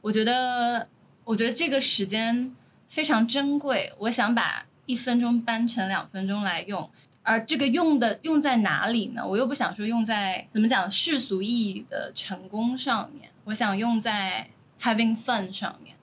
[0.00, 0.88] 我觉得，
[1.26, 2.54] 我觉得这个时间
[2.88, 6.88] 非常珍贵，我想把一分钟搬成两分钟来用。
[7.24, 9.26] 而这个用的用在哪里呢？
[9.26, 14.48] 我又不想说用在怎么讲世俗意义的成功上面，我想用在
[14.80, 15.96] having fun 上面，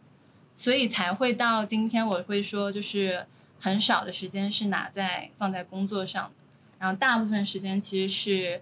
[0.57, 3.25] 所以才会到今天我会说，就是
[3.57, 6.31] 很少的时间是拿在放在工作上的，
[6.79, 8.61] 然后大部分时间其实是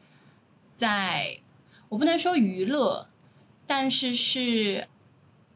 [0.72, 1.40] 在
[1.90, 3.08] 我不能说娱乐，
[3.66, 4.88] 但是是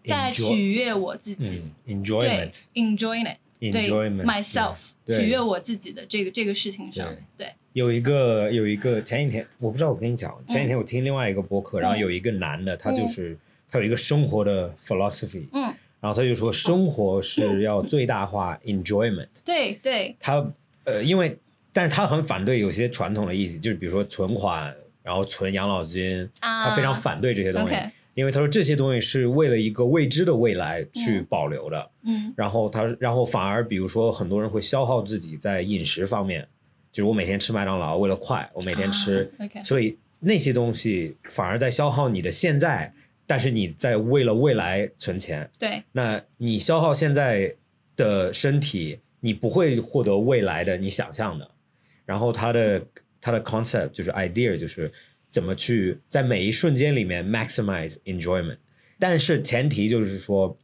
[0.06, 1.62] 在取悦我自己。
[1.86, 5.20] 嗯，enjoyment，，enjoying it，对 enjoyment myself，对。
[5.20, 13.38] 取悦我自己的这个这个事情上对，对，有一个有一个前几天我不知道我跟你讲，前几天我听另外一个播客，然后有一个男的，他就是
[13.70, 20.16] 他有一个生活的 philosophy，嗯，然后他就说生活是要最大化 enjoyment，对对。
[20.20, 20.46] 他
[20.84, 21.38] 呃，因为
[21.74, 27.76] 但是他很反对有些传统的意思，就是比如说存款，然后存养老金，啊，他非常反对这些东西
[28.16, 31.92] 因为他说这些东西是为了一个未知的未来去嗯保留的。
[32.04, 36.48] 嗯然后他，然后反而比如说很多人会消耗自己在饮食方面，
[36.92, 42.94] 就是我每天吃麦当劳为了快，我每天吃，啊，OK 所以那些东西反而在消耗你的现在，
[43.28, 45.50] 但是你在为了未来存钱。
[45.60, 47.54] 对那你消耗现在
[47.96, 51.52] 的身体，你不会获得未来的你想象的。
[52.06, 52.82] 然后他的
[53.20, 54.92] 他的 concept 就是 idea 就是
[55.36, 58.56] 怎么去在每一瞬间里面 maximize enjoyment，
[58.98, 60.58] 但是前提就是说，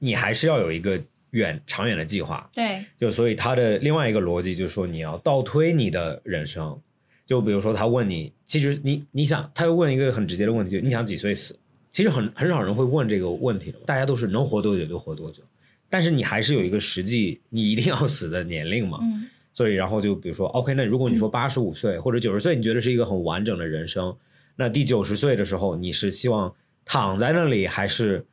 [0.00, 2.50] 你还是要有一个远长远的计划。
[2.52, 6.76] 对就所以他的另外一个逻辑就是说，你要倒推你的人生。
[7.24, 11.56] 就比如说，他问你，其实你你想，他又问一个很直接的问题，就你想几岁死？
[11.92, 15.40] 其实很很少人会问这个问题的，大家都是能活多久就活多久。
[15.88, 18.98] 但是你还是有一个实际你一定要死的年龄嘛。
[19.00, 19.28] 嗯
[19.60, 24.16] 所以然后就比如说，OK，那如果你说八十五岁或者九十岁，你觉得是一个很完整的人生，
[24.56, 26.50] 那第九十岁的时候，你是希望
[26.82, 28.24] 躺在那里，还是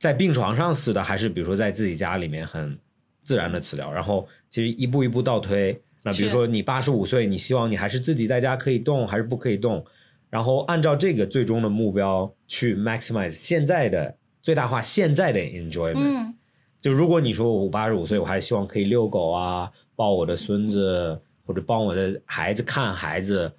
[0.00, 2.76] 在病床上死的，还是比如说在自己家里面很
[3.22, 3.92] 自然的死掉？
[3.92, 9.84] 然后其实一步一步倒推，那比如说你八十五岁，你希望你还是自己在家可以动，还是不可以动？
[10.28, 15.94] 然后按照这个最终的目标去 maximize 现在的最大化现在的 enjoyment。
[15.94, 16.34] 嗯
[16.80, 23.52] 就如果你说我八十五岁，我还希望可以遛狗啊，抱我的孙子，或者帮我的孩子看孩子，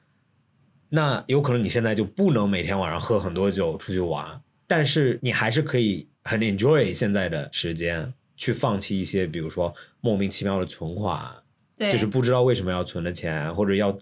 [0.89, 11.31] 那有可能你现在就不能每天晚上喝很多酒出去玩，但是你还是可以很 enjoy 现在的时间，去放弃一些比如说莫名其妙的存款，
[11.77, 13.97] 对，就是不知道为什么要存的钱，或者要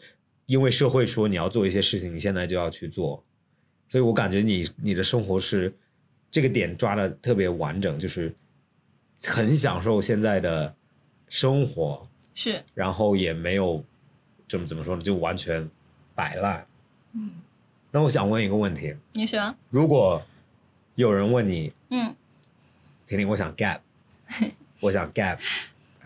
[0.46, 3.24] 因为社会说你要做一些事情，你现在就要去做。
[3.88, 5.74] 所以我感觉你你的生活是
[6.32, 8.34] 这个点抓的特别完整，就是
[9.26, 10.76] 很享受现在的
[11.30, 12.64] 生活，是。
[12.74, 13.84] 然后也没有
[14.48, 15.70] 怎么怎么说呢，就完全
[16.16, 16.66] 摆烂。
[17.14, 17.32] 嗯，
[17.92, 20.22] 那我想问一个问题：你说，如果
[20.96, 22.16] 有人问你，嗯。
[23.06, 23.80] 婷婷，我想 gap，
[24.82, 25.38] 我想 gap，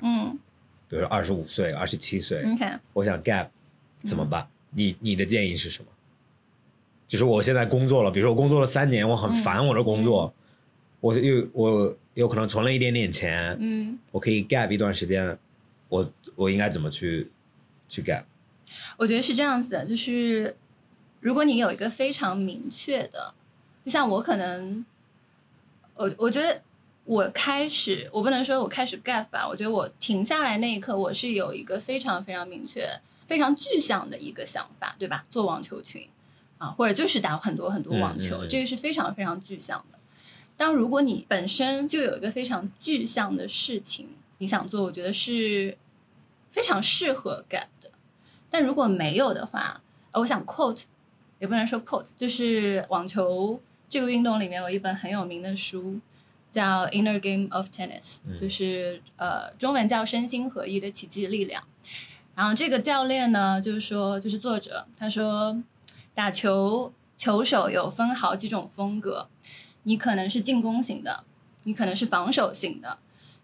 [0.02, 0.38] 嗯。
[0.90, 3.48] 比如说二十五岁、二十七岁，，OK，我想 gap
[4.04, 4.48] 怎么办？
[4.72, 5.90] 你你的建议是什么？
[7.08, 10.34] 就是我现在工作了，比如说我工作了三年，我很烦我的工作，
[11.00, 15.38] 我又我有可能存了一点点钱，嗯，我可以 gap 一段时间，
[15.90, 17.32] 我我应该怎么去
[17.90, 18.24] 去 gap？
[18.98, 20.56] 我觉得是这样子的，就是
[21.20, 23.34] 如果你有一个非常明确的，
[23.84, 24.86] 就像我可能，
[25.96, 26.62] 我我觉得
[27.06, 32.88] 我开始，我不能说我开始 gap 吧，我觉得我停下来那一刻，我是有一个非常非常明确、
[33.26, 35.26] 非常具象的一个想法，对吧？
[35.32, 36.08] 做网球群
[36.58, 39.98] 啊，或者就是打很多很多网球，嗯嗯嗯这个是非常非常具象的。
[40.58, 44.10] 当如果你本身就有一个非常具象的事情
[44.40, 45.78] 你想做，我觉得是
[46.58, 47.92] 非常适合 gap 的。
[48.50, 49.80] 但如果没有的话，
[50.12, 50.86] 呃我想 quote
[51.38, 56.00] 也不能说 quote，就是网球这个运动里面有一本很有名的书，
[56.50, 61.62] 叫《Inner Game of Tennis》，嗯就是呃中文叫《身心合一的奇迹力量》。
[62.34, 65.62] 然后这个教练呢，就是说，就是作者他说，
[66.16, 69.28] 打球球手有分好几种风格，
[69.84, 71.24] 你可能是进攻型的，
[71.64, 72.98] 你可能是防守型的，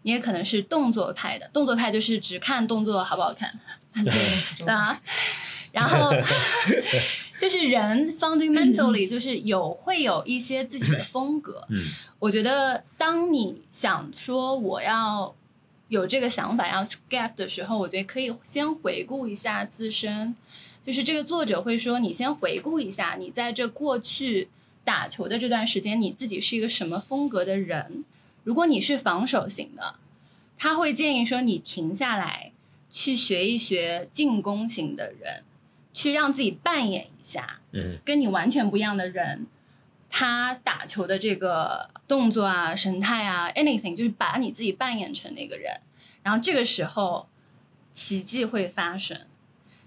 [0.04, 1.49] 你也可能是动作派的。
[1.51, 3.60] 动作派就是只看动作好不好看，
[4.66, 5.01] 啊，
[5.74, 6.12] 然后
[7.39, 11.66] 就是人 fundamentally 就是有会有一些自己的风格。
[11.70, 11.78] 嗯
[12.20, 15.36] 我觉得当你想说我要
[15.89, 20.36] 有这个想法要去 gap 的时候，我觉得可以先回顾一下自身。
[20.86, 24.49] 就是这个作者会说，你先回顾一下你在这过去
[24.84, 28.04] 打球的这段时间，你自己是一个什么风格的人。
[28.44, 29.96] 如果你是防守型的，
[30.58, 32.52] 他会建议说你停下来，
[32.89, 35.44] 去学一学进攻型的人，
[35.94, 37.98] 去让自己扮演一下嗯。
[38.06, 39.48] 跟你完全不一样的人，
[40.10, 45.82] 他打球的这个动作啊、神态啊，anything，就是把你自己扮演成那个人，
[46.22, 47.28] 然后这个时候
[47.91, 49.22] 奇迹会发生。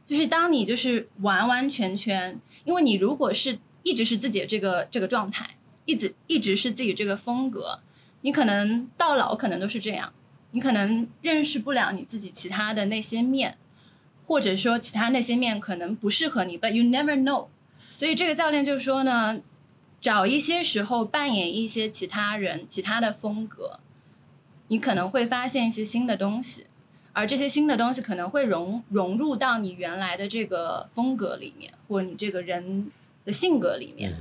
[0.04, 7.80] 就是当你就是完完全全，因为你如果是一直是自己的这个这个状态，一直一直是自己这个风格，
[8.26, 10.12] 你可能到老可能都是这样，
[10.50, 13.56] 你可能认识不了你自己其他的那些面，
[14.24, 17.46] 或者说其他那些面可能不适合你，but you never know。
[17.94, 19.40] 所以这个教练就说呢，
[20.00, 23.78] 找一些时候扮演一些其他人、其他的风格，
[24.66, 26.66] 你可能会发现一些新的东西，
[27.12, 32.90] 而这些新的东西可能会融融入到你原来的这个风格里面，或你这个人
[33.24, 34.12] 的性格里面。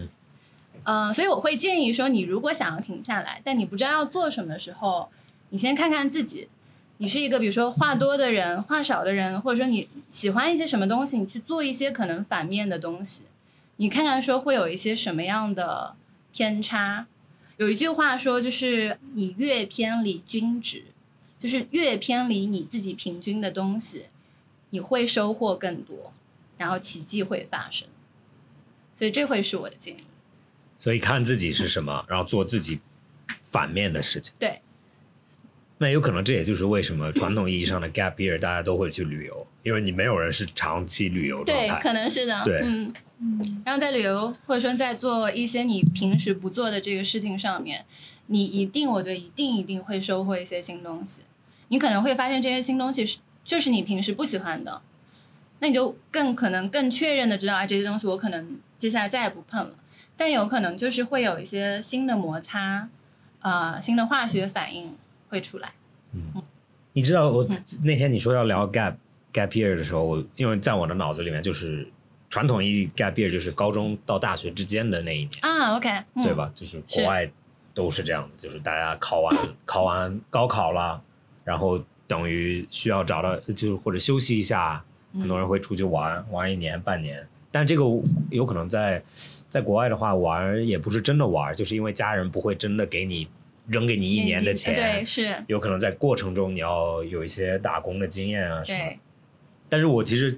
[0.86, 5.10] 嗯、所以我会建议说，你如果想要停下来，但你不知道要做什么的时候，
[5.50, 6.48] 你先看看自己，
[6.98, 13.24] 你是一个比如说话多的人、话少的人，或者说你喜欢一些什么东西，你去做一些可能反面的东西，
[13.78, 15.96] 你看看说会有一些什么样的
[16.32, 17.08] 偏差。
[17.58, 20.84] 有一句话说，就是你越偏离均值，
[21.40, 24.08] 就是越偏离你自己平均的东西，
[24.70, 26.14] 你会收获更多，
[26.58, 27.88] 然后奇迹会发生。
[28.96, 29.98] 所以这会是我的建议。
[30.78, 32.80] 所以看自己是什么，然后做自己
[33.42, 34.34] 反面的事情。
[34.38, 34.62] 对，
[35.78, 42.44] 那有可能这也就是为什么传统意义上的 gap year 大家都会去旅游，因为你没有人是长期旅游状对，可能是的。
[42.46, 42.94] 对嗯，
[43.66, 47.86] 然后在旅游或者说在做一些你平时不做的这个事情上面，
[48.28, 51.22] 你一定，我觉得一定一定会收获一些新东西。
[51.70, 54.82] 你可能会发现这些新东西是就是你平时不喜欢的，
[55.60, 59.76] 那你就更可能更确认的知道，啊，这些东西我可能接下来再也不碰了。
[60.18, 62.88] 但有可能就是会有一些新的摩擦，
[63.42, 64.96] 呃，新的化学反应
[65.30, 65.74] 会出来。
[66.14, 66.42] 嗯
[66.94, 68.96] 你知道我嗯那天你说要聊 gap
[69.34, 71.86] gap year 的时候，我因为在我的脑子里面就是
[72.30, 76.34] 传统意义 gap year 就是高中到大学之间的那一年，啊，OK，嗯、对？
[76.34, 76.50] 吧？
[76.56, 77.30] 就是是国外
[77.74, 79.36] 都是这样子，就是大家考完
[79.66, 81.02] 考完高考了，
[81.44, 84.82] 然后等于需要找到就是或者休息一下，
[85.20, 87.28] 很多人会出去玩玩一年半年。
[87.52, 87.84] 但这个
[88.30, 89.04] 有可能在
[89.56, 93.26] 在国外的话，玩也不是真的玩，就是因为家人不会真的给你
[93.68, 98.78] 扔给你一年的钱，对，是，有可能在过程中你要有一些打工的经验啊什么。
[98.78, 99.00] 对，
[99.70, 100.38] 但是我其实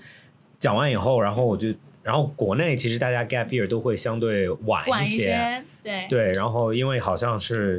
[0.60, 7.76] 讲完以后，然后我就，然后国内其实大家 gap year 都会相对晚晚一些，些，对，对，然后因为好像是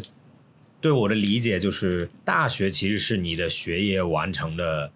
[0.80, 4.90] 对我的理解就是，大学其实是你的学业完成的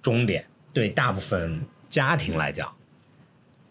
[0.00, 2.72] 终点，对大部分家庭来讲，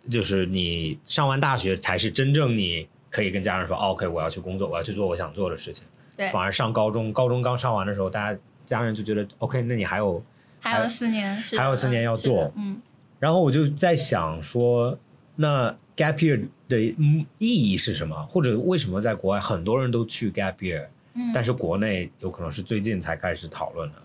[0.10, 5.86] 就是你上完大学才是真正你可以跟家人说、哦、，OK，我要去工作，我要去做我想做的事情。
[6.18, 10.24] 对反而上高中，高中刚上完的时候，大家家人就觉得 OK，那你还有
[10.60, 12.82] 还有四年，还有四年要做嗯，
[13.20, 14.98] 然后我就在想说，
[15.36, 18.16] 那 gap year 的嗯意义是什么？
[18.28, 23.96] 或者为什么在国外很多人都去 gap year，、嗯但是国内有可能是最近才开始讨论的？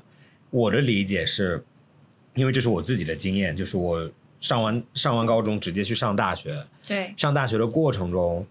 [0.50, 1.64] 我的理解是，
[2.34, 4.10] 因为这是我自己的经验，就是我
[4.40, 8.46] 上完上完高中直接去上大学，对，上大学的过程中，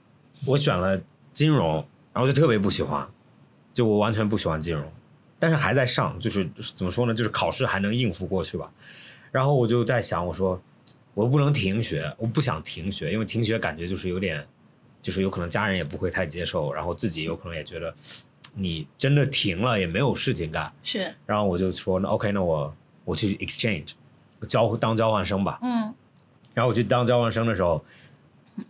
[0.46, 1.02] 我选了
[1.34, 1.76] 金融，
[2.14, 3.08] 然后就特别不喜欢，
[3.74, 4.84] 就我完全不喜欢金融，
[5.40, 8.72] 但是还在上，就是就是怎么说呢，就是考试还能应付过去吧。
[9.32, 10.62] 然后我就在想，我说
[11.14, 14.46] 我不能停学，我不想停学，因为停学感觉就是有点，
[15.02, 17.94] 就是有可能家人也不会太接受，然后自己有可能也觉得
[18.54, 20.72] 你真的停了也没有事情干。
[20.84, 22.76] 是，然后我就说，那 OK，那我
[23.06, 23.92] 我去 exchange
[24.48, 25.60] 交当交换生吧。
[25.62, 25.94] 嗯。
[26.54, 27.84] 然后我去当交换生的时候，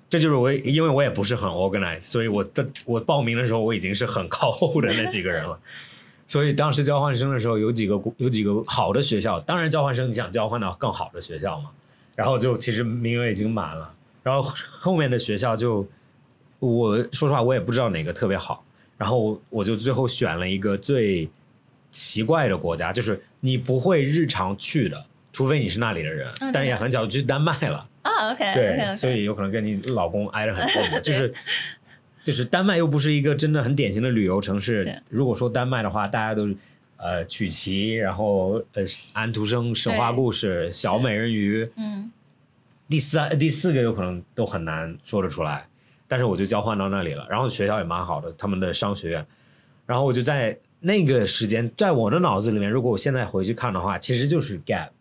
[0.09, 5.59] 这就是我，因为我也不是很 organized，所以我的我报名的时候我已经是很靠后的那几个人了。
[6.27, 11.71] 所以当时交换生的时候，有几个有几个好的学校，当然交换生你想交换到更好的学校嘛，
[12.15, 13.91] 然后就其实名额已经满了，
[14.21, 15.87] 然后后面的学校就
[16.59, 18.63] 我说实话我也不知道哪个特别好，
[18.95, 21.27] 然后我就最后选了一个最
[21.89, 27.87] 奇怪的国家，就是你不会日常去的，除非你是那里的人，嗯但是也很巧去丹麦了。
[28.01, 31.33] 啊，OK，对所以有可能跟你老公挨着很近的， 就是
[32.23, 35.01] 就是丹麦又不是一个真的很典型的旅游城市。
[35.09, 36.49] 如果说丹麦的话，大家都
[36.97, 42.11] 呃曲奇，然后呃安徒生神话故事、小美人鱼，嗯
[42.87, 45.65] 第三第四个有可能都很难说得出来。
[46.07, 49.23] 但是我就交换到那里了，然后学校也蛮好的，他们的商学院，
[49.85, 54.91] 然后我就在那个时间，在我的脑子里面，如果我现在回去看的话，其实就是 gap，是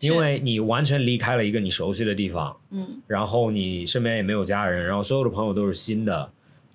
[0.00, 6.30] 因为你完全离开了一个你熟悉的地方，嗯然后你身边也没有家人，然后所有的朋友都是新的，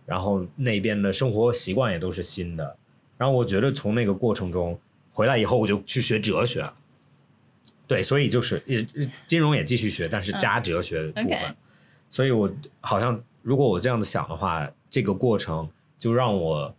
[0.06, 2.76] 然后那边的生活习惯也都是新的。
[3.18, 4.80] 然后我觉得从那个过程中
[5.12, 6.68] 回来以后，我就去学哲学。
[7.88, 8.86] 对，所以就是也
[9.28, 11.56] 金融也继续学，但是加哲学的部分。
[12.10, 15.70] 所以我好像如果我这样子想的话，这个过程
[16.00, 16.74] 就让我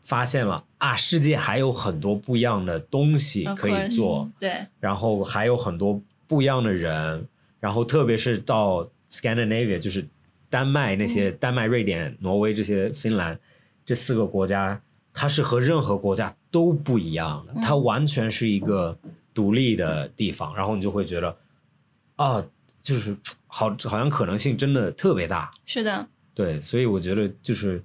[0.00, 4.30] 发现了啊，世界还有很多不一样的东西可以 course 做。
[4.40, 7.26] 对，然后还有很多不一样的人，
[7.60, 10.06] 然后特别是到 Scandinavia，就是
[10.48, 13.38] 丹麦那些、丹麦、瑞典、挪威这些芬兰
[13.84, 14.80] 这四个国家，
[15.12, 18.96] 它是和任何国家都不一样的，它完全是一个
[19.34, 21.36] 独立的地方，然后你就会觉得
[22.16, 22.42] 啊，
[22.80, 23.14] 就是
[23.46, 27.82] 好好像可能性真的特别大，是的，对，所以我觉得就是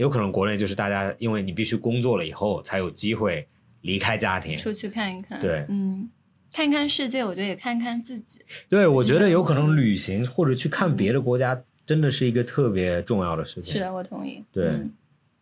[0.00, 3.46] 有可能国内就是大家因为你必须工作了以后才有机会
[3.82, 6.08] 离开家庭，出去看一看，对嗯，
[6.50, 13.74] 看一看世界，我觉得也看看自己，对，我觉得有可能旅行或者去看别的国家，真的是一个特别重要的事情。
[13.74, 14.90] 是的，我同意，对嗯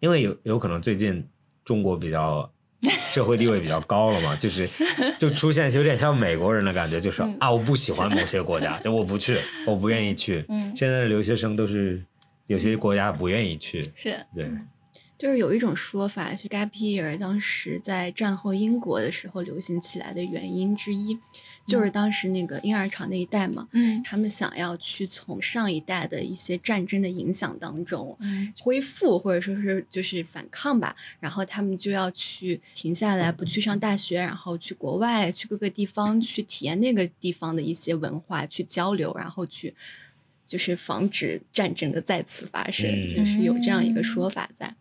[0.01, 1.25] 因为有有可能最近
[1.65, 2.49] 中国比较
[3.03, 4.69] 社会地位比较高了嘛，就是
[5.19, 10.45] 就出现有点像美国人的感觉，就是、嗯啊，我不喜欢某些国家，就我不去，我不愿意去。
[10.49, 12.03] 嗯，现在的留学生都是
[12.49, 14.51] 有些国家不愿意去，是，对，
[15.17, 21.19] 就是有一种说法，是 gap year 当时在战后英国的时候流行起来的原因之一，
[21.67, 28.55] 就是当时那个婴儿潮那一代嘛，嗯他们想要去从上一代的一些战争的影响当中嗯。
[28.61, 39.75] 恢复，或者说是就是反抗吧，然后他们就要去停下来，不去上大学，然后去国外，去各个地方去体验那个地方的一些文化，去交流，然后去
[40.49, 44.75] 就是防止战争的再次发生，嗯就是有这样一个说法在。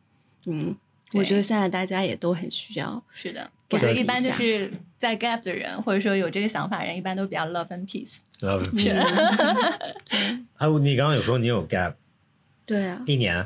[0.46, 0.74] 嗯，
[1.14, 3.04] 我觉得现在大家也都很需要。
[3.12, 8.16] 是的，给我觉得一一般就是在 gap 的人，或者说有这个想法人，一般都比较 love and peace。
[8.40, 8.96] love peace。
[10.56, 11.96] 啊，你刚刚有说你有 gap
[12.66, 13.46] 对啊，一年，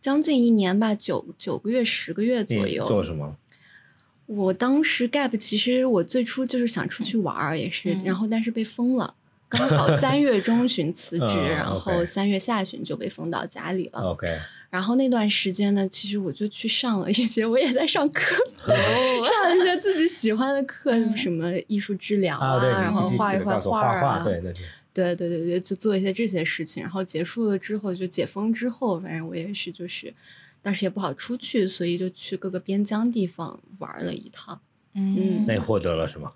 [0.00, 2.84] 将近一年吧，九九个月、十个月左右。
[2.84, 3.36] 做什么？
[4.26, 9.14] 我当时 gap 其实我最初就是想出去玩儿，也是，嗯然后但是被封了。
[9.52, 14.00] 刚好 三月中旬辞职，嗯然后三月下旬就被封到家里了。
[14.00, 14.26] OK，
[14.70, 18.36] 然后那段时间呢，其实我就去上了一些，我也在上课，
[18.66, 24.40] 上了一些自己喜欢的课，嗯什么艺术治疗啊，对，然后画一画画啊，画画，对，
[24.94, 26.82] 对对对对，就做一些这些事情。
[26.82, 30.12] 然后结束了之后，就解封之后，反正我也是就是，
[30.60, 34.60] 当时也不好出去，所以就去各个边疆地方玩了一趟。
[34.94, 36.30] 嗯那你获得了什么？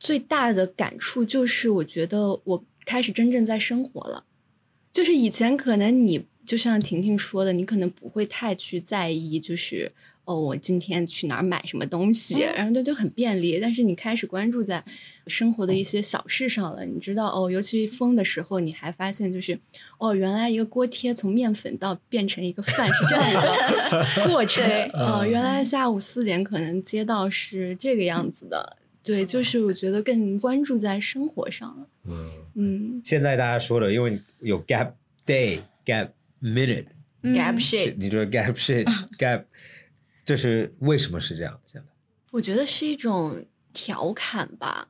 [0.00, 4.24] 最大的感触就是，我觉得我开始真正在生活了。
[4.90, 9.92] 就是以前可能你就像婷婷说的，你可能不会太去在意，就是
[10.24, 13.60] 哦，我今天去哪儿买什么东西，然后就就很便利。
[13.60, 14.82] 但是你开始关注在
[15.28, 19.56] 生活的一些小事上了，你知道哦，尤其封的时候，你还发现就是
[19.98, 24.66] 哦，原来一个锅贴从面粉到变成一个饭是这样一个 过程。
[24.66, 28.78] 对哦，原来下午四点可能街道是这个样子的。
[29.02, 31.88] 对，就是我觉得更关注在生活上了。
[32.04, 34.92] 嗯，嗯现在大家说的，因为有 gap
[35.24, 36.10] day、gap
[36.42, 38.84] minute，，gap shit，你说 gap shit、
[39.18, 39.44] gap，
[40.24, 41.60] 这是为什么是这样？
[41.64, 41.86] 现在
[42.30, 44.86] 我觉得是一种调侃吧。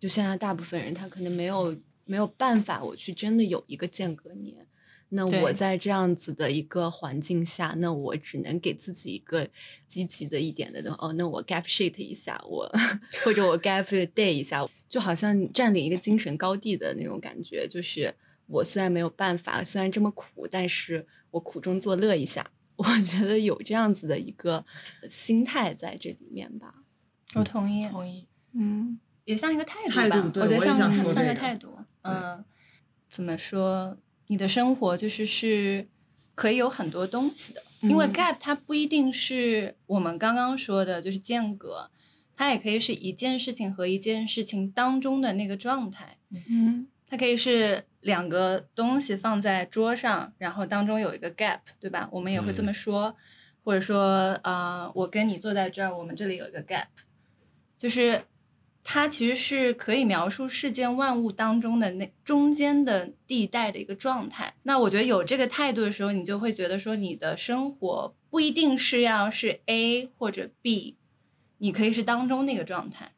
[0.00, 4.66] 就现在大部分人他可能没有没有办法，我去真的有一个间隔年。
[5.14, 9.46] 那我在这样子的一个环境下，那我只能给自己一个
[9.86, 12.66] 积极的一点的东哦，那我 gap shit 一下，我
[13.22, 13.84] 或者我 gap
[14.14, 17.68] day 一下，就好像占领一个精神高地的那种感觉。
[17.68, 18.14] 就是
[18.46, 22.50] 我虽然没有办法，虽然这么苦，但是我苦中作乐一下。
[22.76, 24.64] 我觉得有这样子的一个
[25.08, 26.74] 心态在这里面吧。
[27.34, 28.26] 我同意，同意。
[28.54, 30.08] 嗯也像一个态度吧。
[30.08, 31.78] 态度我觉得像像个态度。
[32.00, 32.42] 嗯，
[33.08, 33.98] 怎么说？
[34.32, 35.86] 你的生活就是是
[36.34, 38.12] 可以有很多东西的，因为嗯。
[38.14, 41.90] gap 它不一定是我们刚刚说的，就是间隔，
[42.34, 46.16] 它也可以是一件事情和一件事情当中的那个状态。
[46.48, 46.86] 嗯。
[47.06, 52.08] 它可以是两个东西放在桌上，然后当中有一个 gap，对吧？
[52.10, 53.14] 我们也会这么说，
[53.62, 56.86] 或者说，呃，我跟你坐在这儿，我们这里有一个 gap，
[57.76, 58.22] 就是
[58.84, 64.54] 它其实是可以描述世间万物当中的那中间的地带的一个状态。
[64.64, 70.96] 那我觉得有这个态度的时候，你就会觉得说，你的生活不一定是要是 A 或者 B，
[71.58, 73.12] 你可以是当中那个状态。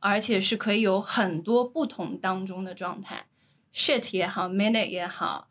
[0.00, 3.26] 而且是可以有很多不同当中的状态
[3.74, 5.48] ，shit 也好，minute 也好，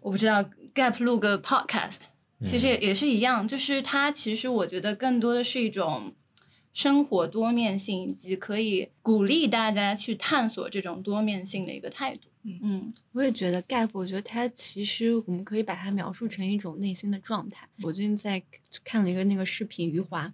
[0.00, 2.00] 我不知道 gap 录个 podcast，
[2.44, 6.12] 其实也也是一样，就是它其实我觉得更多的是一种
[6.72, 12.28] 生活多面性，以及可以鼓励大家去探索这种多面性的一个态度。
[12.42, 17.68] 嗯我也觉得 gap，我觉得它其实我们可以把它描述成一种内心的状态。
[17.82, 18.42] 我最近在
[18.82, 20.32] 看了一个那个视频，余华，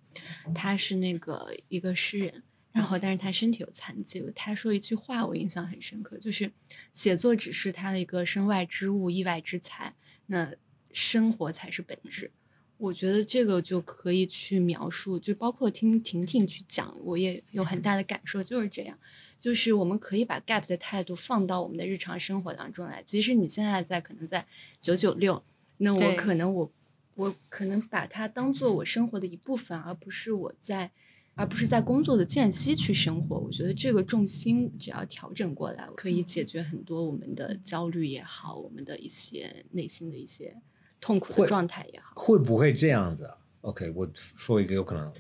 [0.55, 6.53] 他是那个一个诗人，然后但是他身体有残疾，他说一句话我印象很深刻，就是
[6.93, 9.93] 写作只是他的一个身外之物、意外之财，
[10.27, 10.55] 那
[10.93, 12.31] 生活才是本质。
[12.79, 18.99] 我觉得这个就可以去描述，就包括听婷婷去讲，我也有很大的感受，就是这样。
[19.39, 23.03] 就是我们可以把 gap 的态度放到我们的日常生活当中来。
[23.03, 24.47] 即使你现在在可能在
[24.81, 25.43] 九九六，
[25.77, 26.73] 那我可能我
[27.15, 30.91] 我可能把它当做我生活的一部分，而不是我在
[31.35, 33.39] 而不是在工作的间隙去生活。
[33.39, 40.57] 我觉得这个重心只要调整过来，可以解决很多我们的焦虑也好，我们的一些内心的一些
[41.01, 42.13] 痛苦的状态也好。
[42.15, 45.13] 会不会这样子啊？OK，我说一个有可能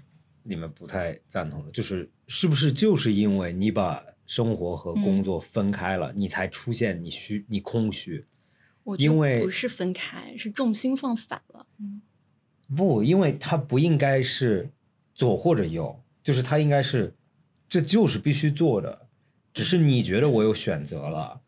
[0.42, 8.26] 你们不太赞同的，就是是不是就是因为你把生活和工作分开了，你才出现你虚你空虚？
[8.84, 11.66] 我因为不是分开，是重心放反了。
[11.78, 12.02] 嗯
[12.76, 14.70] 不，因为它不应该是
[15.14, 17.14] 左或者右，就是它应该是
[17.68, 19.08] 这就是必须做的，
[19.52, 21.40] 只是你觉得我有选择了，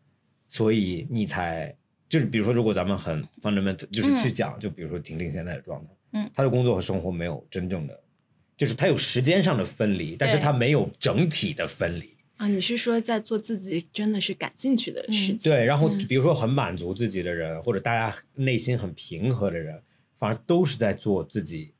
[0.47, 1.77] 所以你才
[2.09, 7.97] 就是比如说，如果咱们很 fundamental 就是去讲，就比如说婷婷现在的状态，嗯，她的工作和生活没有真正的，
[8.57, 12.17] 就是她有时间上的分离，但是她没有整体的分离。
[12.37, 15.51] 啊，你是说在做自己真的是感兴趣的事嗯情？
[15.51, 19.79] 对，然后嗯比如说很满足自己的人，或者大家内心很平和的人，
[20.17, 21.73] 反而都是在做自己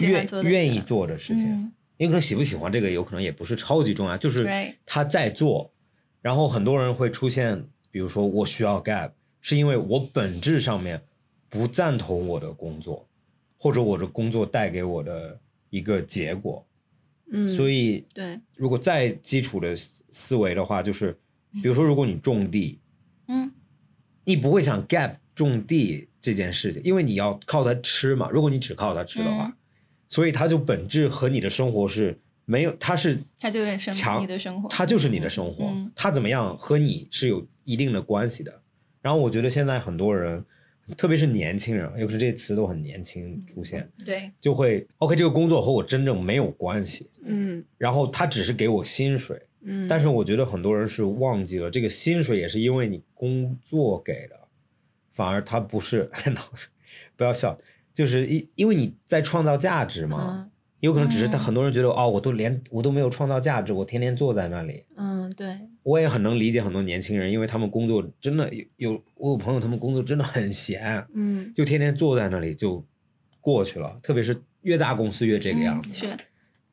[0.00, 1.48] 愿愿意做的事情。
[1.48, 4.48] 嗯你可能喜不喜欢这个，有可能也不是超级重要，就是
[4.86, 5.70] 他在做，
[6.22, 9.10] 然后很多人会出现，比如说我需要 gap，
[9.40, 11.00] 是因为我本质上面
[11.48, 13.06] 不赞同我的工作，
[13.58, 15.38] 或者我的工作带给我的
[15.70, 16.64] 一个结果，
[17.32, 21.18] 嗯，所以对，如果再基础的思思维的话，就是
[21.54, 22.78] 比如说如果你种地，
[23.28, 23.50] 嗯
[24.24, 28.28] 你不会想 gap 种地这件事情，因为你要靠它吃嘛。
[28.30, 29.56] 如果你只靠它吃的话，嗯
[30.08, 38.60] 所以它就本质和你的生活是没有，它是它就是生强你的生活它就是你的生活，嗯它怎么样和你是有一定的关系的。
[39.02, 40.44] 然后我觉得现在很多人，
[40.96, 47.64] 特别是年轻人，尤其是这些词都很年轻出现，对就会 OK 这个工作和我真正没有关系，嗯。
[47.78, 54.36] 然后他只是给我薪水，嗯，但是我觉得很多人是忘记了，这个薪水也是因为你工作给的，
[55.12, 56.10] 反而他不是，
[57.16, 57.56] 不要笑，
[57.94, 60.49] 就是因因为你在创造价值嘛，嗯
[60.80, 64.84] 有可能只是他嗯很多人觉得、哦，我都连我都没有创造价值，我天天坐在那里。
[64.96, 72.84] 嗯，对，我也很能理解很多年轻人，因为他们工作真的有有，我有朋友他们工作真的很闲，嗯就天天坐在那里就
[73.40, 75.90] 过去了，特别是越大公司越这个样子。
[75.90, 76.16] 嗯是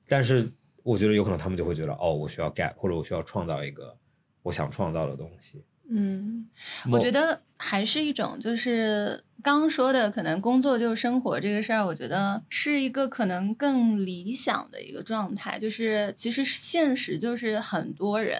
[0.07, 0.49] 但是
[0.83, 3.97] 我觉得有可能他们就会觉得，哦，我需要 gap，或者我需要创造一个
[4.41, 5.63] 我想创造的东西。
[5.89, 6.47] 嗯
[6.91, 15.57] 我觉得还是一种，就是刚说的，可能工作就是生活这个事儿，我觉得是一个可能更理想的一个状态。
[15.59, 18.39] 就是其实现实就是很多人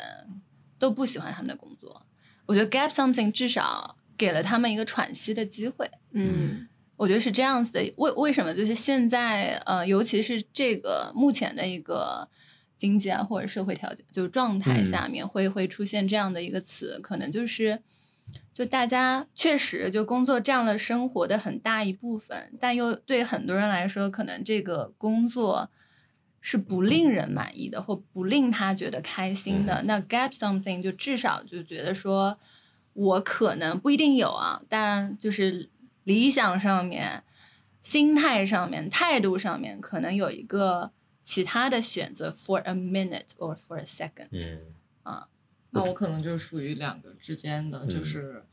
[0.80, 2.02] 都不喜欢他们的工作，
[2.46, 5.90] 我觉得 Gap Something 至少给了他们一个喘息的机会。
[6.12, 6.68] 嗯
[6.98, 7.94] 我觉得是这样子的。
[7.98, 8.52] 为为什么？
[8.56, 12.28] 就是现在呃，尤其是这个目前的一个
[12.76, 17.80] 经济啊或者社会条件，就是状态下面会、会出现这样的一个词，可能就是
[18.54, 25.70] 就大家确实就工作占了生活的很大一部分，但又对很多人来说，可能这个工作。
[26.40, 29.84] 是不令人满意的，或不令他觉得开心的。
[29.84, 32.38] 那 gap something 就至少就觉得说，
[32.94, 35.70] 我可能不一定有啊，但就是
[36.06, 37.24] 理想上面、
[37.82, 44.30] 心态上面、态度上面，可能有一个其他的选择，for a minute or for a second。
[44.32, 44.62] 嗯
[45.78, 48.46] 那我可能就是属于两个之间的，就嗯是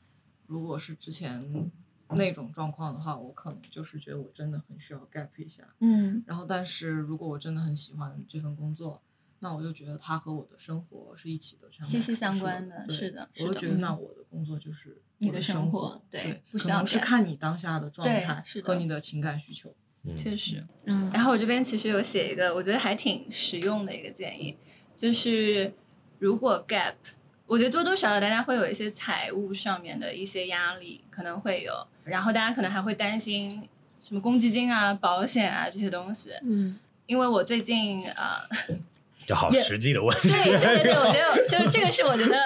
[0.47, 1.71] 如果是之前
[2.11, 5.75] 那种状况的话，我可能就是觉得我真的很需要 gap 一下。
[5.81, 9.03] 嗯然后，但是如果我真的很喜欢这份工作，
[9.41, 19.75] 那我就觉得它和我的生活是一起的，这样息息相关的是的我就觉得那我的工作就是你的生活活，对可能是看你当下的状态是的和你的情感需求。
[20.05, 20.63] 嗯确实。
[20.85, 24.59] 嗯然后我这边其实有写一个，我觉得还挺实用的一个建议，
[24.95, 25.73] 就是
[26.25, 26.95] 如果 gap，
[27.47, 33.69] 我觉得多多少少大家会有一些财务上面的一些压力，可能会有，然后大家可能还会担心
[34.03, 36.31] 什么公积金啊、保险啊这些东西。
[36.43, 38.41] 嗯因为我最近呃，
[39.27, 40.29] 这好实际的问题。
[40.29, 42.37] 对对对对，我觉得就是这个是我觉得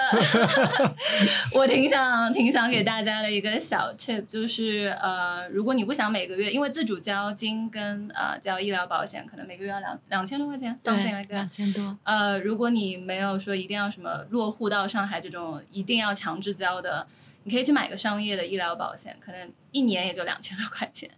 [1.55, 11.49] 我挺想挺想给大家的一个小 tip，就是呃，如果你不想每个月，因为自主交金跟呃交医疗保险，可能每个月要两两千多块钱对两。
[11.49, 17.07] 千多，呃，如果你没有说一定要什么落户到上海这种一定要强制交的，
[17.43, 21.09] 你可以去买个商业的医疗保险，可能一年也就两千多块钱。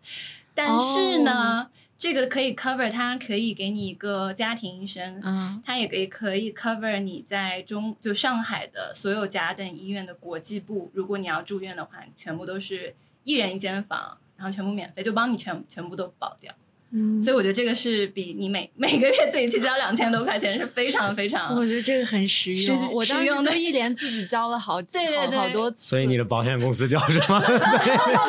[0.56, 1.68] 但是呢，
[2.02, 16.52] 这个可以 cover，它可以给你一个家庭医生，嗯它也可以可以 cover 你在中就上海的所有甲等医院的国际部，如果你要住院的话，全部都是一人一间房，然后全部免费，就帮你全全部都保掉。
[16.94, 27.42] 嗯，所以我觉得这个是比你每每个月自己去交两千多块钱是非常非常我觉得这个很实实用，我当实用的时就一连自己交了好 几对对对好好多次，所以你的保险公司叫什么？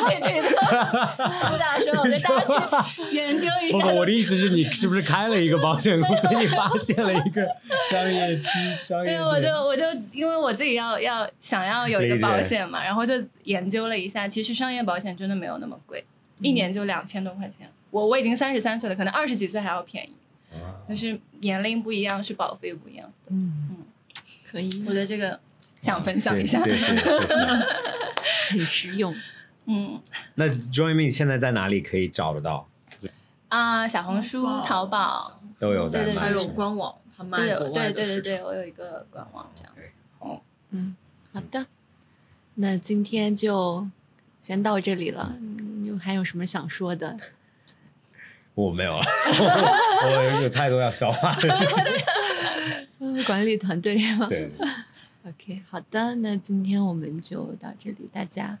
[0.07, 2.45] 这这个私下说，我觉得大家
[2.99, 3.93] 去研究一不不，下。
[3.93, 6.27] 我的意思是你是不是开了一个保险公司？
[6.39, 7.45] 你发现了一个
[7.91, 8.43] 商业机
[8.77, 9.83] 商业对，我就点我就
[10.13, 16.05] 因为我自己要要想要有一个保险嘛，然后就研究了一下，其实商业保险真的没有那么贵，
[16.39, 17.69] 一年就两千多块钱。
[17.93, 20.15] 我我已经三十三岁了，可能二十几岁还要便宜，
[20.55, 23.07] 啊就是年龄不一样，是保费不一样。
[23.29, 23.77] 嗯嗯
[24.49, 25.39] 可以，我觉得这个
[25.79, 26.57] 想分享一下。
[26.63, 27.03] 谢谢谢谢。
[28.49, 29.15] 很实用。
[29.65, 30.01] 嗯
[30.33, 32.67] 那 Join Me 现在在哪里可以找得到？
[33.49, 40.41] 啊，小红书、淘宝，都有在对对卖还有官网，它卖对对对对对，我有一个官网这样子。
[40.71, 40.95] 嗯，
[41.31, 41.67] 好的，
[42.55, 43.87] 那今天就
[44.41, 45.35] 先到这里了。
[45.39, 47.17] 嗯有还有什么想说的？
[48.55, 49.05] 我没有了，
[50.05, 51.83] 我有太多要消化的事情。
[52.99, 54.27] 嗯，管理团队吗？
[54.29, 54.49] 对
[55.27, 58.59] ，OK，好的，那今天我们就到这里，大家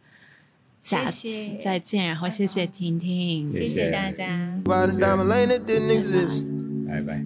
[0.81, 4.25] 下次谢谢再见，然后谢谢婷婷，谢谢谢谢大家。
[4.65, 6.45] Riding down the lane that didn't exist.
[6.87, 7.23] 拜拜。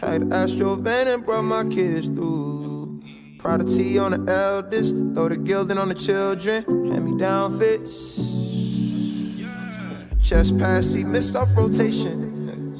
[0.00, 3.00] Packed the Astro van and brought my kids through.
[3.38, 6.64] Pride of T on the eldest, throw the gilding on the children.
[6.90, 8.49] Hand me down fits.
[10.30, 12.76] Chest pass, see missed off rotation.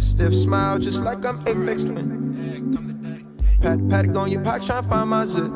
[0.00, 3.30] Stiff smile, just like I'm Apex Twin.
[3.62, 5.52] Pat Paddock on your pack, tryna find my zip.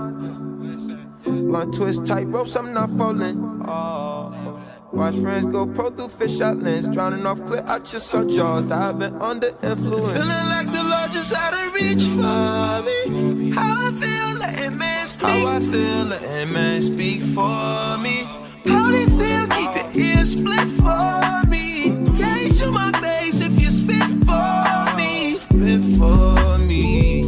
[1.27, 3.65] Long twist, tight ropes, I'm not falling.
[3.67, 4.63] Oh.
[4.93, 6.87] Watch friends go pro through fish out lens.
[6.87, 10.13] Drowning off clear, I just saw jaws diving under influence.
[10.13, 13.51] Feeling like the Lord just had to reach for me.
[13.57, 15.27] How I feel, letting man speak.
[15.27, 18.38] How I feel, letting man speak for me.
[18.67, 21.91] How they feel, keep your ears split for me.
[22.19, 25.39] Can't shoot my face if you spit for me.
[25.41, 27.21] Spit for me.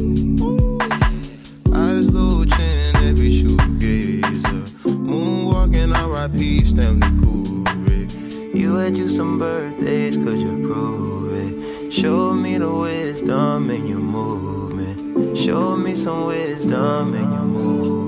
[1.72, 4.62] Eyes low chin, every shoegazer.
[4.84, 6.64] Moonwalking, R.I.P.
[6.64, 8.54] Stanley Kubrick.
[8.54, 11.92] You had you some birthdays, could you prove it?
[11.92, 15.36] Show me the wisdom in your movement.
[15.38, 17.99] Show me some wisdom in your movement.